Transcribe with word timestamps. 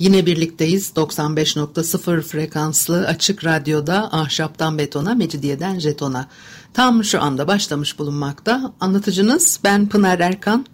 yine 0.00 0.26
birlikteyiz. 0.26 0.92
95.0 0.96 2.22
frekanslı 2.22 3.06
açık 3.06 3.44
radyoda 3.44 4.12
ahşaptan 4.12 4.78
betona 4.78 5.14
mecidiyeden 5.14 5.78
jetona. 5.78 6.28
Tam 6.74 7.04
şu 7.04 7.22
anda 7.22 7.46
başlamış 7.46 7.98
bulunmakta. 7.98 8.72
Anlatıcınız 8.80 9.60
ben 9.64 9.88
Pınar 9.88 10.18
Erkan. 10.18 10.66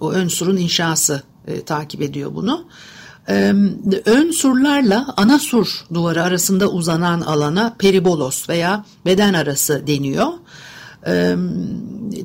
O 0.00 0.12
ön 0.12 0.28
surun 0.28 0.56
inşası 0.56 1.22
takip 1.66 2.02
ediyor 2.02 2.34
bunu. 2.34 2.64
Ön 4.04 4.30
surlarla 4.30 5.14
ana 5.16 5.38
sur 5.38 5.84
duvarı 5.94 6.22
arasında 6.22 6.70
uzanan 6.70 7.20
alana 7.20 7.74
peribolos 7.78 8.48
veya 8.48 8.84
beden 9.06 9.34
arası 9.34 9.86
deniyor. 9.86 10.28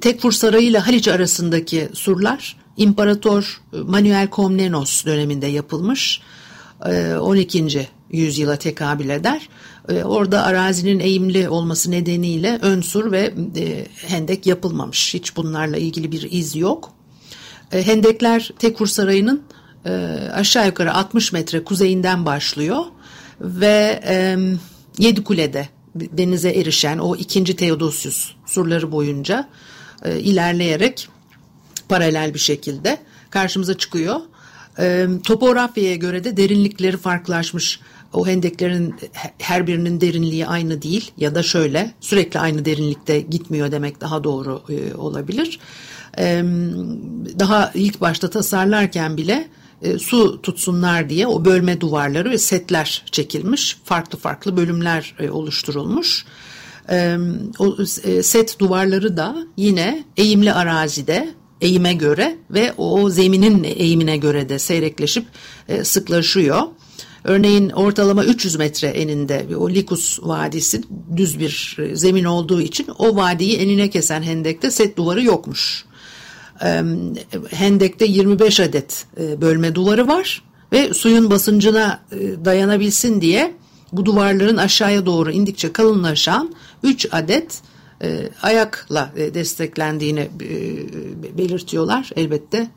Tekfur 0.02 0.32
Sarayı 0.32 0.68
ile 0.68 0.80
Haliç 0.80 1.08
arasındaki 1.08 1.90
surlar 1.94 2.58
İmparator 2.78 3.62
Manuel 3.72 4.28
Komnenos 4.28 5.06
döneminde 5.06 5.48
yapılmış. 5.48 6.22
12. 7.20 7.88
yüzyıla 8.12 8.56
tekabül 8.56 9.10
eder. 9.10 9.50
Orada 10.04 10.44
arazinin 10.44 11.00
eğimli 11.00 11.50
olması 11.50 11.92
nedeniyle 11.92 12.60
ön 12.62 12.82
sur 12.82 13.12
ve 13.12 13.34
hendek 14.08 14.46
yapılmamış. 14.46 15.14
Hiç 15.14 15.36
bunlarla 15.36 15.78
ilgili 15.78 16.12
bir 16.12 16.28
iz 16.32 16.56
yok. 16.56 16.92
Hendekler 17.70 18.50
Tekfur 18.60 18.88
Sarayı'nın 18.88 19.44
aşağı 20.34 20.68
yukarı 20.68 20.94
60 20.94 21.34
metre 21.34 21.64
kuzeyinden 21.64 22.26
başlıyor 22.26 22.84
ve 23.42 24.04
Yedi 24.98 25.24
Kule'de 25.24 25.70
denize 25.96 26.50
erişen 26.50 26.98
o 26.98 27.16
ikinci 27.16 27.56
Theodosius 27.56 28.32
surları 28.46 28.92
boyunca 28.92 29.50
e, 30.04 30.20
ilerleyerek 30.20 31.10
paralel 31.90 32.34
bir 32.34 32.40
şekilde 32.40 32.98
karşımıza 33.30 33.78
çıkıyor. 33.78 34.20
E, 34.80 35.08
topografyaya 35.24 35.96
göre 35.96 36.24
de 36.24 36.38
derinlikleri 36.38 36.98
farklılaşmış. 36.98 37.80
O 38.14 38.28
hendeklerin 38.28 38.96
her 39.38 39.68
birinin 39.68 40.02
derinliği 40.02 40.48
aynı 40.48 40.82
değil 40.82 41.12
ya 41.18 41.36
da 41.36 41.44
şöyle 41.44 41.92
sürekli 42.02 42.40
aynı 42.40 42.66
derinlikte 42.66 43.20
gitmiyor 43.20 43.72
demek 43.72 44.02
daha 44.02 44.24
doğru 44.24 44.62
e, 44.70 44.96
olabilir. 44.96 45.60
E, 46.18 46.44
daha 47.40 47.72
ilk 47.74 48.02
başta 48.02 48.30
tasarlarken 48.30 49.18
bile 49.18 49.48
e, 49.82 50.00
su 50.00 50.42
tutsunlar 50.42 51.10
diye 51.10 51.28
o 51.28 51.46
bölme 51.46 51.82
duvarları 51.82 52.32
ve 52.32 52.38
setler 52.38 53.04
çekilmiş. 53.12 53.78
Farklı 53.84 54.18
farklı 54.18 54.58
bölümler 54.58 55.16
e, 55.20 55.30
oluşturulmuş. 55.30 56.26
O 57.60 57.78
e, 58.04 58.24
set 58.24 58.60
duvarları 58.60 59.18
da 59.18 59.36
yine 59.58 60.04
eğimli 60.18 60.54
arazide 60.54 61.30
eğime 61.62 61.94
göre 61.94 62.38
ve 62.52 62.74
o 62.78 63.10
zeminin 63.10 63.64
eğimine 63.64 64.18
göre 64.18 64.50
de 64.50 64.60
seyrekleşip 64.60 65.26
e, 65.70 65.84
sıklaşıyor. 65.84 66.62
Örneğin 67.24 67.70
ortalama 67.70 68.26
300 68.26 68.56
metre 68.56 68.88
eninde 68.88 69.48
o 69.58 69.70
Likus 69.70 70.20
Vadisi 70.24 70.82
düz 71.18 71.40
bir 71.40 71.78
e, 71.80 71.96
zemin 71.96 72.24
olduğu 72.24 72.62
için 72.62 72.88
o 72.98 73.16
vadiyi 73.16 73.58
enine 73.58 73.90
kesen 73.90 74.22
hendekte 74.22 74.72
set 74.72 74.98
duvarı 74.98 75.24
yokmuş. 75.24 75.86
Hendek'te 77.50 78.06
25 78.06 78.60
adet 78.60 79.06
bölme 79.18 79.76
duvarı 79.76 80.08
var 80.08 80.44
ve 80.72 80.94
suyun 80.94 81.30
basıncına 81.30 82.04
dayanabilsin 82.46 83.22
diye 83.22 83.54
bu 83.94 84.06
duvarların 84.06 84.58
aşağıya 84.58 85.06
doğru 85.06 85.32
indikçe 85.32 85.74
kalınlaşan 85.74 86.56
3 86.84 87.08
adet 87.12 87.62
e, 88.04 88.30
ayakla 88.42 89.12
desteklendiğini 89.34 90.30
belirtiyorlar. 91.38 92.10
Elbette 92.16 92.68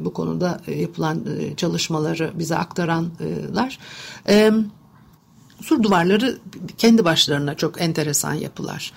bu 0.00 0.12
konuda 0.12 0.60
yapılan 0.76 1.26
çalışmaları 1.56 2.30
bize 2.34 2.56
aktaranlar. 2.56 3.78
Sur 5.60 5.82
duvarları 5.82 6.38
kendi 6.78 7.04
başlarına 7.04 7.54
çok 7.54 7.80
enteresan 7.80 8.34
yapılar. 8.34 8.92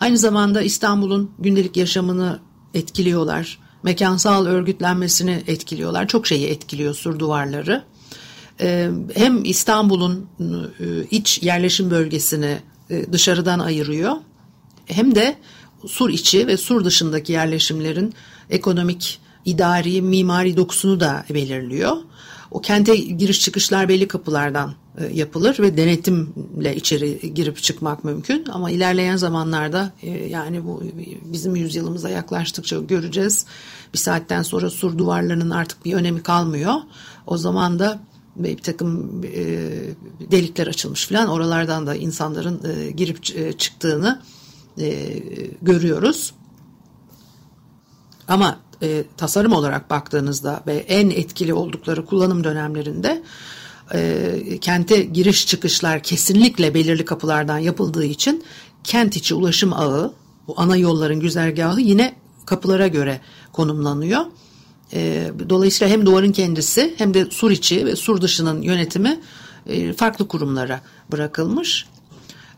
Aynı 0.00 0.18
zamanda 0.18 0.62
İstanbul'un 0.62 1.30
gündelik 1.38 1.76
yaşamını 1.76 2.40
etkiliyorlar 2.74 3.58
mekansal 3.82 4.46
örgütlenmesini 4.46 5.42
etkiliyorlar. 5.46 6.08
Çok 6.08 6.26
şeyi 6.26 6.46
etkiliyor 6.46 6.94
sur 6.94 7.18
duvarları. 7.18 7.84
Ee, 8.60 8.90
hem 9.14 9.44
İstanbul'un 9.44 10.26
e, 10.40 11.04
iç 11.10 11.42
yerleşim 11.42 11.90
bölgesini 11.90 12.46
e, 12.46 12.60
dışarıdan 13.12 13.58
ayırıyor 13.58 14.12
hem 14.86 15.14
de 15.14 15.36
sur 15.86 16.10
içi 16.10 16.46
ve 16.46 16.56
sur 16.56 16.84
dışındaki 16.84 17.32
yerleşimlerin 17.32 18.14
ekonomik, 18.50 19.20
idari, 19.44 20.02
mimari 20.02 20.56
dokusunu 20.56 21.00
da 21.00 21.24
belirliyor. 21.30 21.96
O 22.50 22.60
kente 22.60 22.96
giriş 22.96 23.40
çıkışlar 23.40 23.88
belli 23.88 24.08
kapılardan 24.08 24.74
e, 24.98 25.06
yapılır 25.06 25.58
ve 25.58 25.76
denetimle 25.76 26.76
içeri 26.76 27.34
girip 27.34 27.62
çıkmak 27.62 28.04
mümkün. 28.04 28.46
Ama 28.52 28.70
ilerleyen 28.70 29.16
zamanlarda 29.16 29.92
e, 30.02 30.10
yani 30.10 30.64
bu 30.64 30.82
bizim 31.24 31.56
yüzyılımıza 31.56 32.08
yaklaştıkça 32.08 32.78
göreceğiz. 32.78 33.46
Bir 33.94 33.98
saatten 33.98 34.42
sonra 34.42 34.70
sur 34.70 34.98
duvarlarının 34.98 35.50
artık 35.50 35.84
bir 35.84 35.94
önemi 35.94 36.22
kalmıyor. 36.22 36.74
O 37.26 37.36
zaman 37.36 37.78
da 37.78 38.00
bir 38.36 38.58
takım 38.58 39.22
e, 39.24 39.44
delikler 40.30 40.66
açılmış 40.66 41.06
falan 41.06 41.28
oralardan 41.28 41.86
da 41.86 41.94
insanların 41.94 42.62
girip 42.96 43.24
çıktığını 43.58 44.22
görüyoruz. 45.62 46.34
Ama 48.28 48.58
e, 48.82 49.04
tasarım 49.16 49.52
olarak 49.52 49.90
baktığınızda 49.90 50.62
ve 50.66 50.74
en 50.74 51.10
etkili 51.10 51.54
oldukları 51.54 52.06
kullanım 52.06 52.44
dönemlerinde 52.44 53.22
e, 53.94 54.58
kente 54.60 55.02
giriş 55.02 55.46
çıkışlar 55.46 56.02
kesinlikle 56.02 56.74
belirli 56.74 57.04
kapılardan 57.04 57.58
yapıldığı 57.58 58.04
için 58.04 58.44
kent 58.84 59.16
içi 59.16 59.34
ulaşım 59.34 59.72
ağı, 59.72 60.14
bu 60.46 60.54
ana 60.56 60.76
yolların 60.76 61.20
güzergahı 61.20 61.80
yine 61.80 62.14
kapılara 62.46 62.86
göre 62.86 63.20
konumlanıyor. 63.52 64.24
E, 64.92 65.30
dolayısıyla 65.48 65.92
hem 65.94 66.06
duvarın 66.06 66.32
kendisi 66.32 66.94
hem 66.98 67.14
de 67.14 67.26
sur 67.30 67.50
içi 67.50 67.86
ve 67.86 67.96
sur 67.96 68.20
dışının 68.20 68.62
yönetimi 68.62 69.20
e, 69.66 69.92
farklı 69.92 70.28
kurumlara 70.28 70.80
bırakılmış. 71.12 71.86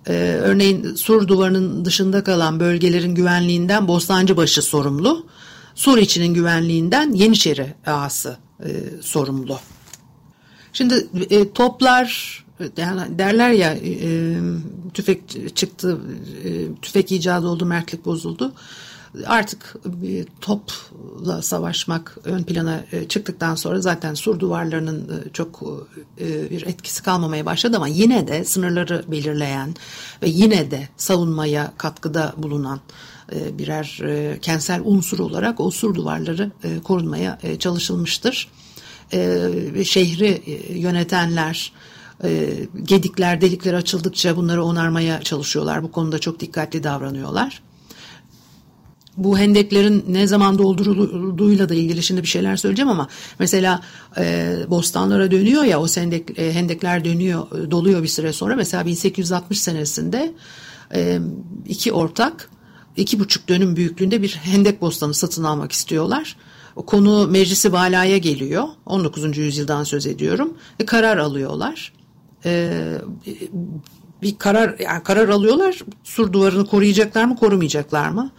E, 0.07 0.13
örneğin 0.43 0.95
sur 0.95 1.29
duvarının 1.29 1.85
dışında 1.85 2.25
kalan 2.25 2.61
bölgelerin 2.61 3.15
güvenliğinden 3.15 3.89
Bostancıbaşı 3.89 4.63
sorumlu. 4.63 5.27
Sur 5.75 5.99
içinin 5.99 6.35
güvenliğinden 6.35 7.13
Yeniçeri 7.13 7.75
ağası 7.87 8.37
e, 8.65 8.71
sorumlu. 9.01 9.59
Şimdi 10.73 11.07
e, 11.31 11.53
toplar 11.53 12.39
derler 13.19 13.51
ya 13.51 13.77
tüfek 14.95 15.21
çıktı, 15.57 15.99
tüfek 16.83 17.13
icadı 17.13 17.47
oldu, 17.47 17.67
mertlik 17.67 18.05
bozuldu. 18.05 18.53
Artık 19.27 19.77
topla 20.41 21.43
savaşmak 21.43 22.19
ön 22.25 22.43
plana 22.43 22.85
e, 22.93 23.09
çıktıktan 23.09 23.55
sonra 23.55 23.81
zaten 23.81 24.15
sur 24.15 24.41
duvarlarının 24.41 25.01
e, 25.01 25.33
çok 25.33 25.63
e, 26.21 26.51
bir 26.51 26.67
etkisi 26.67 27.03
kalmamaya 27.03 27.47
başladı 27.47 27.77
ama 27.77 27.89
yine 27.89 28.29
de 28.29 28.45
sınırları 28.45 29.05
belirleyen 29.09 29.75
ve 30.23 30.29
yine 30.29 30.71
de 30.71 30.89
savunmaya 30.97 31.73
katkıda 31.79 32.35
bulunan 32.37 32.81
birer 33.33 34.01
kentsel 34.41 34.81
unsur 34.85 35.19
olarak 35.19 35.61
o 35.61 35.71
sur 35.71 35.95
duvarları 35.95 36.51
korunmaya 36.85 37.39
çalışılmıştır. 37.59 38.49
Şehri 39.85 40.43
yönetenler, 40.79 41.73
gedikler, 42.83 43.41
delikler 43.41 43.75
açıldıkça 43.75 44.37
bunları 44.37 44.65
onarmaya 44.65 45.23
çalışıyorlar. 45.23 45.83
Bu 45.83 45.93
konuda 45.93 46.19
çok 46.19 46.41
dikkatli 46.41 46.85
davranıyorlar 46.85 47.63
bu 49.17 49.39
hendeklerin 49.39 50.05
ne 50.09 50.27
zaman 50.27 50.59
doldurulduğuyla 50.59 51.69
da 51.69 51.75
ilgili 51.75 52.03
şimdi 52.03 52.23
bir 52.23 52.29
şeyler 52.29 52.57
söyleyeceğim 52.57 52.89
ama 52.89 53.09
mesela 53.39 53.83
e, 54.19 54.57
bostanlara 54.69 55.31
dönüyor 55.31 55.65
ya 55.65 55.81
o 55.81 55.87
hendek, 55.87 56.39
e, 56.39 56.55
hendekler 56.55 57.05
dönüyor 57.05 57.71
doluyor 57.71 58.03
bir 58.03 58.09
süre 58.09 58.33
sonra 58.33 58.57
mesela 58.57 58.87
1860 58.87 59.61
senesinde 59.61 60.33
e, 60.95 61.19
iki 61.69 61.93
ortak 61.93 62.51
iki 62.97 63.21
buçuk 63.21 63.49
dönüm 63.49 63.77
büyüklüğünde 63.77 64.23
bir 64.23 64.41
hendek 64.43 64.81
bostanı 64.81 65.15
satın 65.15 65.45
almak 65.45 65.73
istiyorlar. 65.73 66.37
O 66.77 66.87
konu 66.87 67.29
meclisi 67.29 67.73
balaya 67.73 68.19
geliyor 68.19 68.65
19. 68.87 69.39
yüzyıldan 69.39 69.85
söz 69.85 70.07
ediyorum 70.07 70.55
ve 70.81 70.87
karar 70.87 71.17
alıyorlar. 71.17 71.93
E, 72.45 72.73
bir 74.23 74.39
karar 74.39 74.79
yani 74.79 75.03
karar 75.03 75.29
alıyorlar 75.29 75.79
sur 76.05 76.33
duvarını 76.33 76.67
koruyacaklar 76.67 77.25
mı 77.25 77.37
korumayacaklar 77.37 78.09
mı? 78.09 78.31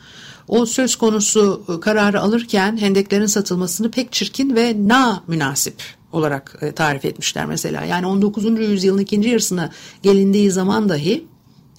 O 0.47 0.65
söz 0.65 0.95
konusu 0.95 1.63
e, 1.69 1.79
kararı 1.79 2.21
alırken 2.21 2.77
hendeklerin 2.77 3.25
satılmasını 3.25 3.91
pek 3.91 4.11
çirkin 4.11 4.55
ve 4.55 4.75
na 4.87 5.23
münasip 5.27 5.75
olarak 6.11 6.57
e, 6.61 6.71
tarif 6.71 7.05
etmişler 7.05 7.45
mesela. 7.45 7.83
Yani 7.83 8.07
19. 8.07 8.45
yüzyılın 8.59 9.01
ikinci 9.01 9.29
yarısına 9.29 9.71
gelindiği 10.03 10.51
zaman 10.51 10.89
dahi 10.89 11.25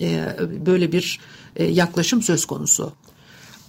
e, 0.01 0.27
böyle 0.67 0.93
bir 0.93 1.21
yaklaşım 1.59 2.23
söz 2.23 2.45
konusu. 2.45 2.93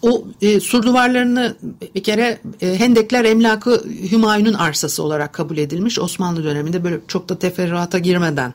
O 0.01 0.27
e, 0.41 0.59
sur 0.59 0.83
duvarlarını 0.83 1.55
bir 1.95 2.03
kere 2.03 2.39
e, 2.61 2.79
Hendekler 2.79 3.25
emlakı 3.25 3.83
Hümayun'un 4.11 4.53
arsası 4.53 5.03
olarak 5.03 5.33
kabul 5.33 5.57
edilmiş. 5.57 5.99
Osmanlı 5.99 6.43
döneminde 6.43 6.83
böyle 6.83 6.99
çok 7.07 7.29
da 7.29 7.39
teferruata 7.39 7.99
girmeden 7.99 8.53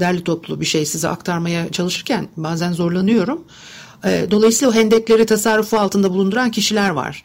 derli 0.00 0.24
toplu 0.24 0.60
bir 0.60 0.64
şey 0.64 0.86
size 0.86 1.08
aktarmaya 1.08 1.72
çalışırken 1.72 2.28
bazen 2.36 2.72
zorlanıyorum. 2.72 3.44
E, 4.04 4.26
dolayısıyla 4.30 4.72
o 4.72 4.74
hendekleri 4.74 5.26
tasarrufu 5.26 5.78
altında 5.78 6.10
bulunduran 6.10 6.50
kişiler 6.50 6.90
var. 6.90 7.24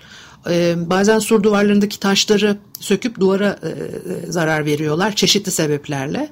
E, 0.50 0.75
bazen 0.89 1.19
sur 1.19 1.44
duvarlarındaki 1.44 2.00
taşları 2.00 2.57
söküp 2.79 3.19
duvara 3.19 3.59
e, 3.63 4.31
zarar 4.31 4.65
veriyorlar 4.65 5.15
çeşitli 5.15 5.51
sebeplerle. 5.51 6.29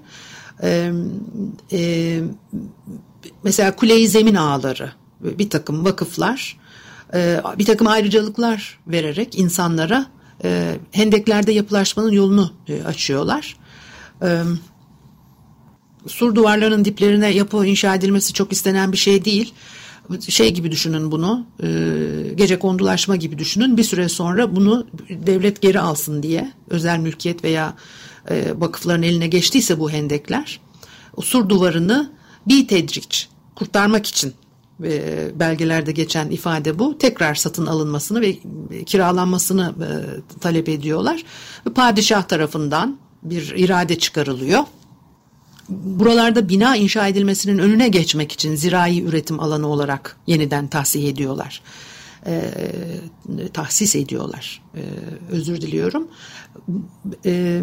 Mesela 3.44 3.76
kuleyi 3.76 4.08
zemin 4.08 4.36
ağları, 4.36 4.92
bir 5.20 5.50
takım 5.50 5.86
vakıflar, 5.86 6.58
bir 7.58 7.66
takım 7.66 7.88
ayrıcalıklar 7.88 8.80
vererek 8.88 9.40
insanlara 9.40 10.06
hendeklerde 10.92 11.52
yapılaşmanın 11.52 12.12
yolunu 12.12 12.54
açıyorlar. 12.88 13.58
Sur 16.08 16.36
duvarlarının 16.36 16.86
diplerine 16.86 17.30
yapı 17.30 17.66
inşa 17.66 17.96
edilmesi 17.96 18.34
çok 18.34 18.52
istenen 18.52 18.92
bir 18.92 18.98
şey 18.98 19.26
değil 19.26 19.54
şey 20.30 20.54
gibi 20.54 20.72
düşünün 20.72 21.12
bunu 21.12 21.46
e, 21.64 21.68
gece 22.36 22.60
kondulaşma 22.60 23.16
gibi 23.16 23.38
düşünün 23.40 23.78
bir 23.78 23.84
süre 23.84 24.10
sonra 24.10 24.56
bunu 24.56 24.88
devlet 25.10 25.62
geri 25.62 25.80
alsın 25.80 26.24
diye 26.24 26.52
özel 26.70 27.00
mülkiyet 27.00 27.44
veya 27.44 27.76
e, 28.30 28.54
vakıfların 28.58 29.04
eline 29.04 29.28
geçtiyse 29.28 29.80
bu 29.80 29.92
hendekler 29.92 30.60
o 31.16 31.22
sur 31.22 31.50
duvarını 31.50 32.12
bir 32.48 32.68
tedriç 32.68 33.30
kurtarmak 33.56 34.06
için 34.06 34.34
e, 34.84 35.28
belgelerde 35.40 35.92
geçen 35.92 36.30
ifade 36.30 36.80
bu 36.80 36.98
tekrar 36.98 37.36
satın 37.36 37.66
alınmasını 37.66 38.22
ve 38.22 38.38
kiralanmasını 38.86 39.74
e, 39.82 39.90
talep 40.40 40.70
ediyorlar. 40.70 41.24
Padişah 41.76 42.24
tarafından 42.24 42.98
bir 43.24 43.54
irade 43.56 44.00
çıkarılıyor 44.00 44.64
buralarda 45.70 46.50
bina 46.50 46.76
inşa 46.76 47.08
edilmesinin 47.08 47.58
önüne 47.58 47.88
geçmek 47.88 48.32
için 48.32 48.56
zirai 48.56 49.04
üretim 49.04 49.40
alanı 49.40 49.68
olarak 49.68 50.18
yeniden 50.28 50.68
tahsis 50.68 51.04
ediyorlar. 51.04 51.62
E, 52.26 52.52
tahsis 53.54 53.96
ediyorlar. 53.96 54.62
E, 54.76 54.82
özür 55.32 55.62
diliyorum. 55.62 56.08
E, 57.26 57.62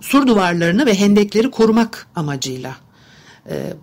sur 0.00 0.26
duvarlarını 0.26 0.86
ve 0.86 0.94
hendekleri 0.94 1.50
korumak 1.50 2.06
amacıyla 2.14 2.76
e, 3.50 3.74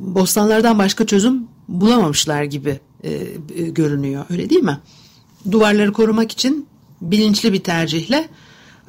bostanlardan 0.00 0.78
başka 0.78 1.06
çözüm 1.06 1.48
bulamamışlar 1.68 2.44
gibi 2.44 2.80
e, 3.02 3.10
e, 3.10 3.68
görünüyor. 3.68 4.24
Öyle 4.30 4.50
değil 4.50 4.62
mi? 4.62 4.78
Duvarları 5.50 5.92
korumak 5.92 6.32
için 6.32 6.66
bilinçli 7.00 7.52
bir 7.52 7.62
tercihle 7.62 8.28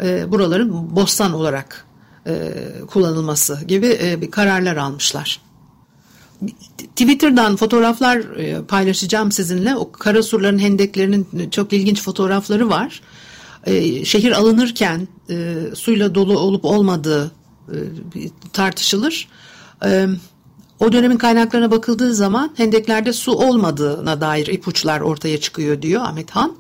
e, 0.04 0.32
buraların 0.32 0.96
bostan 0.96 1.34
olarak 1.34 1.86
e, 2.28 2.54
kullanılması 2.88 3.66
gibi 3.68 4.00
e, 4.04 4.22
bir 4.22 4.32
kararlar 4.32 4.76
almışlar. 4.76 5.42
Twitter'dan 6.96 7.56
fotoğraflar 7.56 8.18
e, 8.18 8.62
paylaşacağım 8.62 9.32
sizinle. 9.32 9.76
O 9.76 9.92
karasurların 9.92 10.60
hendeklerinin 10.60 11.50
çok 11.50 11.74
ilginç 11.74 12.02
fotoğrafları 12.02 12.70
var. 12.70 13.02
Şehir 14.04 14.32
alınırken 14.32 15.08
suyla 15.76 16.16
dolu 16.16 16.40
olup 16.40 16.66
olmadığı 16.66 17.32
tartışılır. 18.54 19.28
O 20.80 20.92
dönemin 20.92 21.18
kaynaklarına 21.18 21.72
bakıldığı 21.72 22.16
zaman 22.16 22.52
hendeklerde 22.56 23.14
su 23.14 23.32
olmadığına 23.32 24.22
dair 24.22 24.48
ipuçlar 24.48 25.02
ortaya 25.02 25.40
çıkıyor 25.42 25.82
diyor 25.82 26.02
Ahmet 26.02 26.32
Han. 26.32 26.58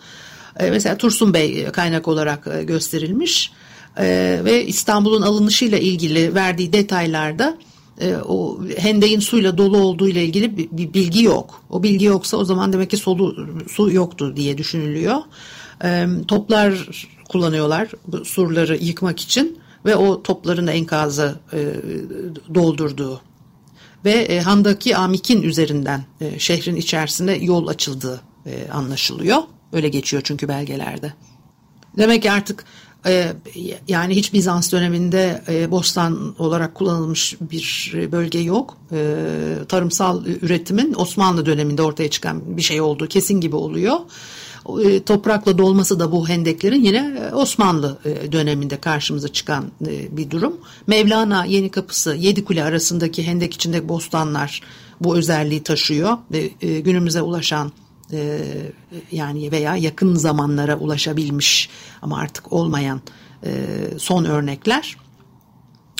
Mesela 0.59 0.97
Tursun 0.97 1.33
Bey 1.33 1.65
kaynak 1.71 2.07
olarak 2.07 2.67
gösterilmiş 2.67 3.51
e, 3.97 4.39
ve 4.43 4.65
İstanbul'un 4.65 5.21
alınışıyla 5.21 5.77
ilgili 5.77 6.35
verdiği 6.35 6.73
detaylarda 6.73 7.57
e, 8.01 8.15
o 8.15 8.59
hendeyin 8.77 9.19
suyla 9.19 9.57
dolu 9.57 9.77
olduğu 9.77 10.07
ile 10.07 10.25
ilgili 10.25 10.57
bir, 10.57 10.69
bir 10.71 10.93
bilgi 10.93 11.23
yok. 11.23 11.61
O 11.69 11.83
bilgi 11.83 12.05
yoksa 12.05 12.37
o 12.37 12.45
zaman 12.45 12.73
demek 12.73 12.89
ki 12.89 12.97
solu, 12.97 13.47
su 13.69 13.91
yoktu 13.91 14.33
diye 14.35 14.57
düşünülüyor. 14.57 15.17
E, 15.83 16.07
toplar 16.27 16.89
kullanıyorlar 17.29 17.91
bu 18.07 18.25
surları 18.25 18.77
yıkmak 18.77 19.19
için 19.19 19.59
ve 19.85 19.95
o 19.95 20.23
topların 20.23 20.67
enkazı 20.67 21.39
e, 21.53 21.73
doldurduğu 22.55 23.21
ve 24.05 24.11
e, 24.11 24.39
Handaki 24.39 24.97
Amik'in 24.97 25.41
üzerinden 25.41 26.05
e, 26.21 26.39
şehrin 26.39 26.75
içerisinde 26.75 27.31
yol 27.31 27.67
açıldığı 27.67 28.21
e, 28.45 28.71
anlaşılıyor. 28.71 29.37
Öyle 29.73 29.89
geçiyor 29.89 30.23
çünkü 30.25 30.47
belgelerde. 30.47 31.13
Demek 31.97 32.23
ki 32.23 32.31
artık 32.31 32.65
yani 33.87 34.15
hiç 34.15 34.33
Bizans 34.33 34.71
döneminde 34.71 35.41
e, 35.49 35.71
bostan 35.71 36.35
olarak 36.39 36.75
kullanılmış 36.75 37.37
bir 37.41 37.93
bölge 38.11 38.39
yok. 38.39 38.77
Ee, 38.91 39.25
tarımsal 39.67 40.25
üretimin 40.25 40.93
Osmanlı 40.97 41.45
döneminde 41.45 41.81
ortaya 41.81 42.09
çıkan 42.09 42.57
bir 42.57 42.61
şey 42.61 42.81
olduğu 42.81 43.07
kesin 43.07 43.41
gibi 43.41 43.55
oluyor. 43.55 43.97
E, 44.83 45.03
toprakla 45.03 45.57
dolması 45.57 45.99
da 45.99 46.11
bu 46.11 46.29
hendeklerin 46.29 46.83
yine 46.83 47.19
e, 47.19 47.35
Osmanlı 47.35 47.97
döneminde 48.31 48.77
karşımıza 48.77 49.27
çıkan 49.27 49.65
bir 50.11 50.31
durum. 50.31 50.57
Mevlana 50.87 51.45
Yeni 51.45 51.69
Kapısı 51.69 52.15
Yedi 52.15 52.63
arasındaki 52.63 53.23
hendek 53.23 53.53
içinde 53.53 53.89
bostanlar 53.89 54.61
bu 55.01 55.17
özelliği 55.17 55.63
taşıyor. 55.63 56.17
Günümüze 56.61 57.21
ulaşan 57.21 57.71
e, 58.13 58.41
yani 59.11 59.51
veya 59.51 59.75
yakın 59.75 60.15
zamanlara 60.15 60.77
ulaşabilmiş 60.77 61.69
ama 62.01 62.17
artık 62.17 62.53
olmayan 62.53 63.01
e, 63.45 63.67
son 63.97 64.25
örnekler. 64.25 64.97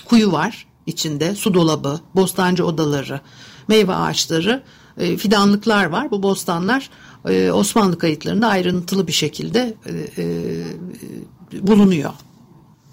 Kuyu 0.05 0.31
var 0.31 0.67
içinde, 0.85 1.35
su 1.35 1.53
dolabı, 1.53 1.99
bostancı 2.15 2.65
odaları, 2.65 3.21
meyve 3.67 3.93
ağaçları, 3.93 4.63
e, 4.97 5.17
fidanlıklar 5.17 5.85
var. 5.85 6.11
Bu 6.11 6.23
bostanlar 6.23 6.89
e, 7.29 7.51
Osmanlı 7.51 7.97
kayıtlarında 7.97 8.47
ayrıntılı 8.47 9.07
bir 9.07 9.11
şekilde 9.11 9.73
e, 9.85 10.23
e, 10.23 11.67
bulunuyor. 11.67 12.13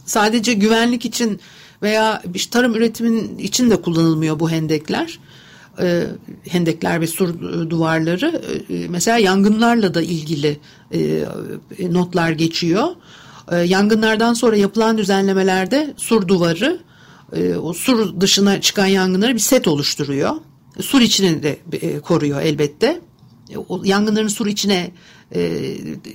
Sadece 0.07 0.52
güvenlik 0.52 1.04
için 1.04 1.40
veya 1.83 2.23
tarım 2.50 2.75
üretimin 2.75 3.38
için 3.38 3.71
de 3.71 3.83
kullanılmıyor 3.83 4.40
bu 4.40 4.50
hendekler. 4.50 5.19
E, 5.81 6.07
hendekler 6.49 7.00
ve 7.00 7.07
sur 7.07 7.41
duvarları 7.71 8.43
e, 8.71 8.88
mesela 8.88 9.19
yangınlarla 9.19 9.95
da 9.95 10.02
ilgili 10.02 10.61
e, 10.95 11.25
notlar 11.81 12.31
geçiyor. 12.31 12.88
E, 13.52 13.57
yangınlardan 13.57 14.35
sonra 14.35 14.57
yapılan 14.57 14.99
düzenlemelerde 14.99 15.95
sur 15.97 16.29
duvarı 16.29 16.81
e, 17.37 17.57
o 17.57 17.73
sur 17.73 18.21
dışına 18.21 18.61
çıkan 18.61 18.87
yangınları 18.87 19.35
bir 19.35 19.38
set 19.38 19.69
oluşturuyor. 19.69 20.31
Sur 20.81 21.00
içini 21.00 21.43
de 21.43 21.59
e, 21.73 22.00
koruyor 22.00 22.43
elbette. 22.43 23.00
E, 23.50 23.59
o 23.59 23.83
yangınların 23.85 24.29
sur 24.29 24.47
içine 24.47 24.91
e, 25.35 25.41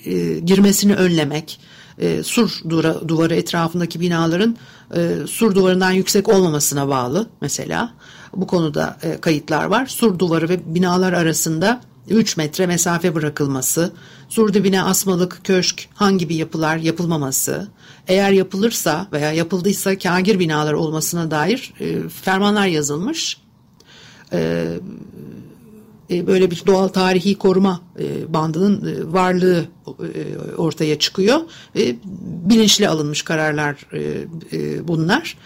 e, 0.06 0.40
girmesini 0.40 0.96
önlemek, 0.96 1.60
e, 2.00 2.24
sur 2.24 2.62
duvarı 3.08 3.36
etrafındaki 3.36 4.00
binaların 4.00 4.58
e, 4.96 5.28
sur 5.28 5.56
duvarından 5.56 5.92
yüksek 5.92 6.30
olmamasına 6.30 6.88
bağlı 6.88 7.30
mesela. 7.42 7.94
Bu 8.36 8.48
konuda 8.48 8.98
e, 9.04 9.22
kayıtlar 9.22 9.66
var. 9.66 9.86
Sur 9.86 10.20
duvarı 10.20 10.50
ve 10.50 10.76
binalar 10.76 11.14
arasında 11.14 11.82
3 12.10 12.38
metre 12.38 12.68
mesafe 12.68 13.16
bırakılması, 13.16 13.92
sur 14.30 14.54
dibine 14.54 14.84
asmalık, 14.84 15.40
köşk, 15.44 15.90
hangi 15.94 16.18
gibi 16.18 16.36
yapılar 16.36 16.78
yapılmaması, 16.78 17.68
eğer 18.08 18.32
yapılırsa 18.32 19.08
veya 19.12 19.32
yapıldıysa 19.32 19.98
kagir 19.98 20.40
binalar 20.40 20.74
olmasına 20.74 21.32
dair 21.32 21.74
e, 21.80 22.10
fermanlar 22.10 22.68
yazılmış. 22.68 23.38
E, 24.34 24.68
e, 26.12 26.28
böyle 26.28 26.52
bir 26.52 26.64
doğal 26.68 26.88
tarihi 26.88 27.38
koruma 27.38 27.82
e, 28.00 28.34
bandının 28.34 28.96
e, 28.96 29.14
varlığı 29.14 29.66
ortaya 30.58 31.00
çıkıyor. 31.00 31.40
Bilinçli 32.50 32.90
alınmış 32.90 33.22
kararlar 33.22 33.86
bunlar. 34.88 35.38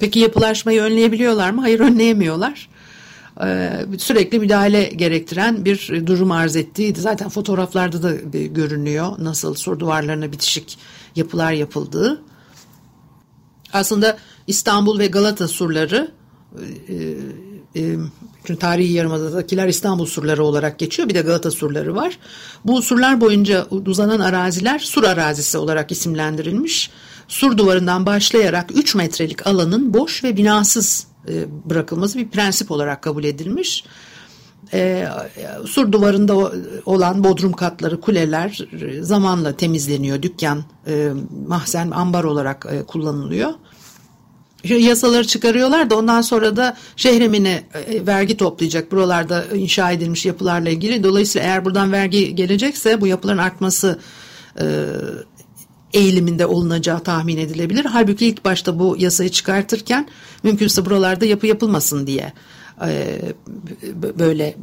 Peki 0.00 0.18
yapılaşmayı 0.18 0.82
önleyebiliyorlar 0.82 1.50
mı? 1.50 1.60
Hayır 1.60 1.80
önleyemiyorlar. 1.80 2.68
Sürekli 3.98 4.38
müdahale 4.38 4.84
gerektiren 4.84 5.64
bir 5.64 6.06
durum 6.06 6.32
arz 6.32 6.56
ettiğiydi. 6.56 7.00
Zaten 7.00 7.28
fotoğraflarda 7.28 8.02
da 8.02 8.14
görünüyor 8.46 9.12
nasıl 9.18 9.54
sur 9.54 9.78
duvarlarına 9.78 10.32
bitişik 10.32 10.78
yapılar 11.16 11.52
yapıldığı. 11.52 12.22
Aslında 13.72 14.18
İstanbul 14.46 14.98
ve 14.98 15.06
Galata 15.06 15.48
surları 15.48 16.10
e, 17.76 17.96
çünkü 18.44 18.60
tarihi 18.60 18.92
yarımadadakiler 18.92 19.68
İstanbul 19.68 20.06
surları 20.06 20.44
olarak 20.44 20.78
geçiyor. 20.78 21.08
Bir 21.08 21.14
de 21.14 21.20
Galata 21.20 21.50
surları 21.50 21.96
var. 21.96 22.18
Bu 22.64 22.82
surlar 22.82 23.20
boyunca 23.20 23.66
uzanan 23.86 24.20
araziler 24.20 24.78
sur 24.78 25.04
arazisi 25.04 25.58
olarak 25.58 25.92
isimlendirilmiş. 25.92 26.90
Sur 27.28 27.58
duvarından 27.58 28.06
başlayarak 28.06 28.70
3 28.74 28.94
metrelik 28.94 29.46
alanın 29.46 29.94
boş 29.94 30.24
ve 30.24 30.36
binasız 30.36 31.06
e, 31.28 31.44
bırakılması 31.70 32.18
bir 32.18 32.28
prensip 32.28 32.70
olarak 32.70 33.02
kabul 33.02 33.24
edilmiş. 33.24 33.84
E, 34.72 35.08
sur 35.66 35.92
duvarında 35.92 36.52
olan 36.86 37.24
bodrum 37.24 37.52
katları, 37.52 38.00
kuleler 38.00 38.68
zamanla 39.00 39.56
temizleniyor. 39.56 40.22
Dükkan, 40.22 40.64
e, 40.86 41.12
mahzen, 41.48 41.90
ambar 41.90 42.24
olarak 42.24 42.66
e, 42.70 42.82
kullanılıyor 42.82 43.50
yasaları 44.64 45.26
çıkarıyorlar 45.26 45.90
da 45.90 45.96
ondan 45.96 46.20
sonra 46.20 46.56
da 46.56 46.76
şehremine 46.96 47.62
e, 47.74 48.06
vergi 48.06 48.36
toplayacak 48.36 48.92
buralarda 48.92 49.44
inşa 49.54 49.90
edilmiş 49.90 50.26
yapılarla 50.26 50.68
ilgili. 50.68 51.04
Dolayısıyla 51.04 51.48
eğer 51.48 51.64
buradan 51.64 51.92
vergi 51.92 52.34
gelecekse 52.34 53.00
bu 53.00 53.06
yapıların 53.06 53.38
artması 53.38 53.98
e, 54.60 54.64
eğiliminde 55.92 56.46
olunacağı 56.46 57.00
tahmin 57.00 57.36
edilebilir. 57.36 57.84
Halbuki 57.84 58.26
ilk 58.26 58.44
başta 58.44 58.78
bu 58.78 58.96
yasayı 58.98 59.30
çıkartırken 59.30 60.08
mümkünse 60.42 60.84
buralarda 60.84 61.24
yapı 61.24 61.46
yapılmasın 61.46 62.06
diye 62.06 62.32
e, 62.86 63.20
böyle 64.18 64.56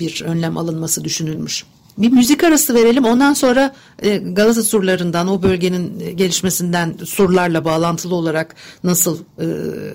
bir 0.00 0.22
önlem 0.24 0.56
alınması 0.56 1.04
düşünülmüş. 1.04 1.64
Bir 1.98 2.12
müzik 2.12 2.44
arası 2.44 2.74
verelim. 2.74 3.04
Ondan 3.04 3.34
sonra 3.34 3.74
e, 3.98 4.16
Galata 4.16 4.62
surlarından, 4.62 5.28
o 5.28 5.42
bölgenin 5.42 6.16
gelişmesinden 6.16 6.94
surlarla 7.04 7.64
bağlantılı 7.64 8.14
olarak 8.14 8.54
nasıl 8.84 9.18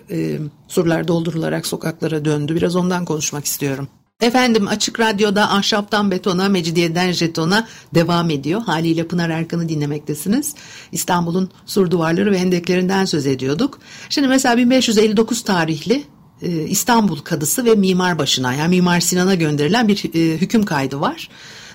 e, 0.10 0.40
surlar 0.68 1.08
doldurularak 1.08 1.68
sokaklara 1.68 2.26
döndü. 2.26 2.56
Biraz 2.56 2.76
ondan 2.76 3.06
konuşmak 3.06 3.46
istiyorum. 3.46 3.88
Efendim 4.24 4.68
Açık 4.68 5.00
Radyo'da 5.00 5.52
Ahşaptan 5.52 6.12
Betona, 6.12 6.50
Mecidiyeden 6.50 7.12
Jeton'a 7.12 7.68
devam 7.96 8.30
ediyor. 8.30 8.62
Haliyle 8.62 9.08
Pınar 9.08 9.30
Erkan'ı 9.30 9.70
dinlemektesiniz. 9.70 10.56
İstanbul'un 10.92 11.50
sur 11.66 11.92
duvarları 11.92 12.32
ve 12.32 12.40
hendeklerinden 12.40 13.06
söz 13.06 13.28
ediyorduk. 13.28 13.80
Şimdi 14.10 14.28
mesela 14.28 14.58
1559 14.58 15.44
tarihli 15.44 16.04
e, 16.42 16.50
İstanbul 16.64 17.18
Kadısı 17.18 17.66
ve 17.66 17.76
Mimar 17.76 18.18
Başına 18.18 18.54
yani 18.54 18.70
Mimar 18.70 19.00
Sinan'a 19.00 19.36
gönderilen 19.36 19.88
bir 19.88 20.16
e, 20.16 20.38
hüküm 20.38 20.64
kaydı 20.64 21.00
var. 21.00 21.30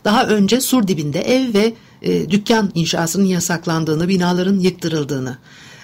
Daha 0.05 0.27
önce 0.27 0.61
sur 0.61 0.89
dibinde 0.89 1.21
ev 1.21 1.55
ve 1.55 1.75
e, 2.03 2.31
dükkan 2.31 2.71
inşasının 2.75 3.25
yasaklandığını, 3.25 4.09
binaların 4.09 4.59
yıktırıldığını 4.59 5.39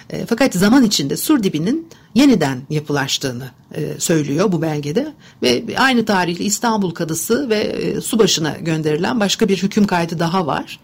e, 0.09 0.25
fakat 0.25 0.53
zaman 0.53 0.83
içinde 0.83 1.17
sur 1.17 1.43
dibinin 1.43 1.87
yeniden 2.15 2.61
yapılaştığını 2.69 3.49
e, 3.75 3.99
söylüyor 3.99 4.51
bu 4.51 4.61
belgede 4.61 5.13
ve 5.43 5.63
aynı 5.77 6.05
tarihli 6.05 6.43
İstanbul 6.43 6.91
Kadısı 6.91 7.49
ve 7.49 7.59
e, 7.59 8.01
su 8.01 8.19
başına 8.19 8.57
gönderilen 8.61 9.19
başka 9.19 9.49
bir 9.49 9.63
hüküm 9.63 9.87
kaydı 9.87 10.19
daha 10.19 10.47
var. 10.47 10.79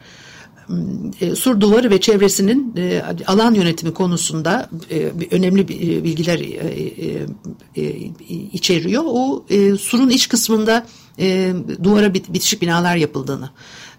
E, 1.22 1.36
sur 1.36 1.62
duvarı 1.62 1.90
ve 1.90 2.02
çevresinin 2.02 2.74
e, 2.78 3.04
alan 3.28 3.54
yönetimi 3.54 3.94
konusunda 3.94 4.70
e, 4.92 5.12
önemli 5.32 5.68
bilgiler 6.04 6.40
içeriyor. 8.54 9.04
O 9.06 9.46
surun 9.80 10.10
iç 10.10 10.30
kısmında 10.30 10.86
duvara 11.84 12.14
bitişik 12.14 12.62
binalar 12.62 12.96
yapıldığını, 12.96 13.50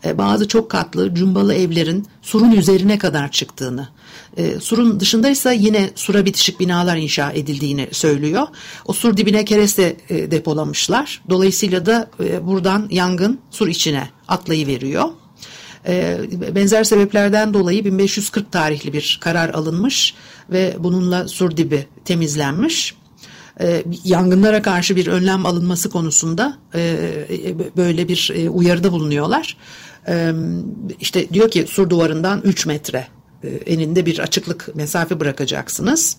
bazı 0.05 0.49
çok 0.49 0.71
katlı 0.71 1.15
cumbalı 1.15 1.55
evlerin 1.55 2.07
surun 2.23 2.53
üzerine 2.53 2.99
kadar 2.99 3.31
çıktığını, 3.31 3.89
surun 4.61 5.01
dışındaysa 5.01 5.53
yine 5.53 5.91
sura 5.95 6.25
bitişik 6.25 6.61
binalar 6.61 6.97
inşa 6.97 7.33
edildiğini 7.33 7.89
söylüyor. 7.93 8.47
O 8.87 8.93
sur 8.93 9.17
dibine 9.17 9.45
kereste 9.45 9.97
depolamışlar. 10.09 11.23
Dolayısıyla 11.31 11.87
da 11.87 12.11
buradan 12.43 12.89
yangın 12.91 13.41
sur 13.51 13.69
içine 13.69 14.09
atlayıveriyor. 14.29 15.09
E, 15.87 16.19
benzer 16.55 16.85
sebeplerden 16.85 17.55
dolayı 17.55 17.85
1540 17.85 18.53
tarihli 18.53 18.93
bir 18.93 19.19
karar 19.23 19.49
alınmış 19.49 20.15
ve 20.51 20.77
bununla 20.79 21.29
Surdibi 21.29 21.87
temizlenmiş. 22.05 22.95
E, 23.61 23.85
yangınlara 24.05 24.63
karşı 24.63 24.97
bir 24.97 25.07
önlem 25.07 25.47
alınması 25.47 25.91
konusunda 25.91 26.59
e, 26.75 26.97
böyle 27.77 28.09
bir 28.09 28.33
e, 28.35 28.51
uyarıda 28.51 28.93
bulunuyorlar. 28.93 29.57
E, 30.09 30.33
işte 31.01 31.29
diyor 31.31 31.51
ki 31.51 31.67
sur 31.69 31.91
duvarından 31.91 32.41
3 32.45 32.67
metre 32.67 33.07
e, 33.45 33.49
eninde 33.49 34.07
bir 34.07 34.19
açıklık 34.19 34.75
mesafe 34.75 35.21
bırakacaksınız. 35.21 36.17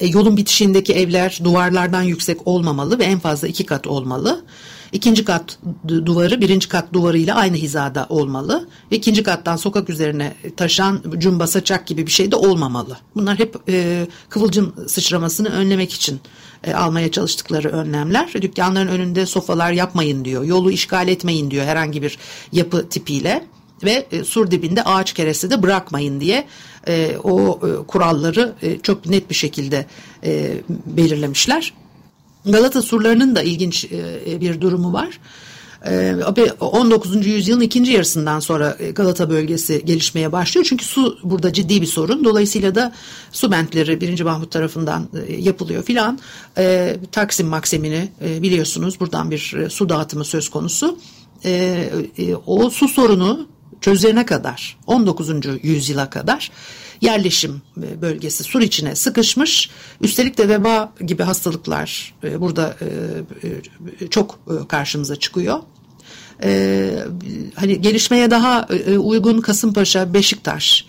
E, 0.00 0.06
yolun 0.06 0.36
bitişindeki 0.36 0.94
evler 0.94 1.40
duvarlardan 1.44 2.02
yüksek 2.02 2.46
olmamalı 2.46 2.98
ve 2.98 3.04
en 3.04 3.18
fazla 3.18 3.48
iki 3.48 3.66
kat 3.66 3.86
olmalı. 3.86 4.44
İkinci 4.92 5.24
kat 5.24 5.58
duvarı 5.88 6.40
birinci 6.40 6.68
kat 6.68 6.92
duvarıyla 6.92 7.34
aynı 7.34 7.56
hizada 7.56 8.06
olmalı. 8.08 8.68
İkinci 8.90 9.22
kattan 9.22 9.56
sokak 9.56 9.90
üzerine 9.90 10.34
taşan 10.56 11.02
cumba 11.18 11.46
saçak 11.46 11.86
gibi 11.86 12.06
bir 12.06 12.12
şey 12.12 12.30
de 12.30 12.36
olmamalı. 12.36 12.98
Bunlar 13.16 13.38
hep 13.38 13.56
e, 13.68 14.06
kıvılcım 14.28 14.74
sıçramasını 14.88 15.48
önlemek 15.48 15.92
için 15.92 16.20
e, 16.64 16.74
almaya 16.74 17.10
çalıştıkları 17.10 17.68
önlemler. 17.68 18.32
Dükkanların 18.32 18.88
önünde 18.88 19.26
sofalar 19.26 19.72
yapmayın 19.72 20.24
diyor. 20.24 20.44
Yolu 20.44 20.72
işgal 20.72 21.08
etmeyin 21.08 21.50
diyor 21.50 21.64
herhangi 21.64 22.02
bir 22.02 22.18
yapı 22.52 22.88
tipiyle 22.88 23.44
ve 23.84 24.06
e, 24.12 24.24
sur 24.24 24.50
dibinde 24.50 24.82
ağaç 24.82 25.12
keresi 25.12 25.50
de 25.50 25.62
bırakmayın 25.62 26.20
diye 26.20 26.46
e, 26.88 27.16
o 27.24 27.60
e, 27.68 27.86
kuralları 27.86 28.54
e, 28.62 28.78
çok 28.78 29.06
net 29.06 29.30
bir 29.30 29.34
şekilde 29.34 29.86
e, 30.24 30.54
belirlemişler. 30.86 31.72
Galata 32.46 32.82
surlarının 32.82 33.34
da 33.36 33.42
ilginç 33.42 33.84
e, 33.84 34.40
bir 34.40 34.60
durumu 34.60 34.92
var. 34.92 35.18
19. 36.60 37.26
E, 37.26 37.30
yüzyılın 37.30 37.60
ikinci 37.60 37.92
yarısından 37.92 38.40
sonra 38.40 38.76
e, 38.78 38.90
Galata 38.90 39.30
bölgesi 39.30 39.82
gelişmeye 39.84 40.32
başlıyor. 40.32 40.66
Çünkü 40.68 40.84
su 40.84 41.18
burada 41.22 41.52
ciddi 41.52 41.82
bir 41.82 41.86
sorun. 41.86 42.24
Dolayısıyla 42.24 42.74
da 42.74 42.92
su 43.32 43.50
bentleri 43.50 44.00
1. 44.00 44.20
Mahmut 44.20 44.50
tarafından 44.50 45.08
yapılıyor 45.38 45.82
filan. 45.82 46.18
Taksim 47.12 47.46
Maksimini 47.46 48.08
biliyorsunuz 48.20 49.00
buradan 49.00 49.30
bir 49.30 49.70
su 49.70 49.88
dağıtımı 49.88 50.24
söz 50.24 50.48
konusu. 50.48 50.98
O 52.46 52.70
su 52.70 52.88
sorunu 52.88 53.48
çözene 53.82 54.26
kadar 54.26 54.78
19. 54.86 55.30
yüzyıla 55.62 56.10
kadar 56.10 56.50
yerleşim 57.02 57.62
e, 57.82 58.02
bölgesi 58.02 58.44
sur 58.44 58.60
içine 58.60 58.96
sıkışmış. 58.96 59.70
Üstelik 60.00 60.38
de 60.38 60.48
veba 60.48 60.92
gibi 61.06 61.22
hastalıklar 61.22 62.14
e, 62.24 62.40
burada 62.40 62.76
e, 64.02 64.08
çok 64.08 64.38
karşımıza 64.68 65.16
çıkıyor. 65.16 65.58
hani 67.54 67.80
gelişmeye 67.80 68.30
daha 68.30 68.68
uygun 68.98 69.40
Kasımpaşa, 69.40 70.14
Beşiktaş, 70.14 70.86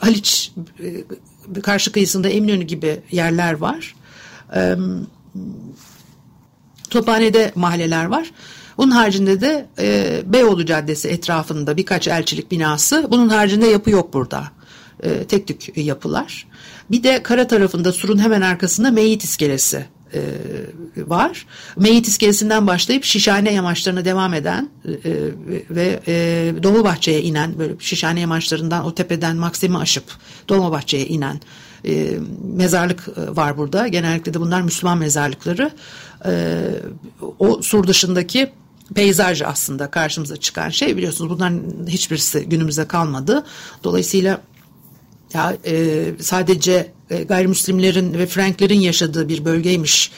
Haliç 0.00 0.52
karşı 1.62 1.92
kıyısında 1.92 2.28
Eminönü 2.28 2.64
gibi 2.64 3.00
yerler 3.10 3.52
var. 3.52 3.94
Tophane'de 6.90 7.52
mahalleler 7.54 8.04
var. 8.04 8.30
Bunun 8.78 8.90
haricinde 8.90 9.40
de 9.40 9.66
e, 9.78 10.22
Beyoğlu 10.26 10.66
Caddesi 10.66 11.08
etrafında 11.08 11.76
birkaç 11.76 12.08
elçilik 12.08 12.50
binası. 12.50 13.06
Bunun 13.10 13.28
haricinde 13.28 13.66
yapı 13.66 13.90
yok 13.90 14.12
burada. 14.12 14.44
E, 15.02 15.24
tek 15.24 15.46
tük 15.46 15.76
yapılar. 15.76 16.46
Bir 16.90 17.02
de 17.02 17.22
kara 17.22 17.46
tarafında 17.46 17.92
surun 17.92 18.18
hemen 18.18 18.40
arkasında 18.40 18.90
Meyit 18.90 19.24
İskelesi 19.24 19.86
e, 20.14 20.20
var. 20.96 21.46
Meyit 21.76 22.08
iskelesinden 22.08 22.66
başlayıp 22.66 23.04
Şişhane 23.04 23.52
yamaçlarına 23.52 24.04
devam 24.04 24.34
eden 24.34 24.68
e, 24.84 24.94
ve 25.70 26.00
e, 26.08 26.52
Dolmabahçe'ye 26.62 27.22
inen 27.22 27.58
böyle 27.58 27.74
Şişhane 27.78 28.20
yamaçlarından 28.20 28.84
o 28.84 28.94
tepeden 28.94 29.36
Maksim'i 29.36 29.78
aşıp 29.78 30.04
Dolmabahçe'ye 30.48 31.06
inen 31.06 31.40
e, 31.86 32.18
mezarlık 32.42 33.08
e, 33.08 33.36
var 33.36 33.58
burada. 33.58 33.88
Genellikle 33.88 34.34
de 34.34 34.40
bunlar 34.40 34.62
Müslüman 34.62 34.98
mezarlıkları. 34.98 35.70
E, 36.26 36.58
o 37.38 37.62
sur 37.62 37.86
dışındaki 37.86 38.52
peyzaj 38.94 39.42
aslında 39.42 39.90
karşımıza 39.90 40.36
çıkan 40.36 40.70
şey 40.70 40.96
biliyorsunuz 40.96 41.30
bunların 41.30 41.86
hiçbirisi 41.88 42.44
günümüze 42.48 42.84
kalmadı. 42.84 43.44
Dolayısıyla 43.84 44.40
ya 45.34 45.56
e, 45.66 46.04
sadece 46.20 46.92
e, 47.10 47.22
gayrimüslimlerin 47.22 48.14
ve 48.14 48.26
Franklerin 48.26 48.80
yaşadığı 48.80 49.28
bir 49.28 49.44
bölgeymiş 49.44 50.12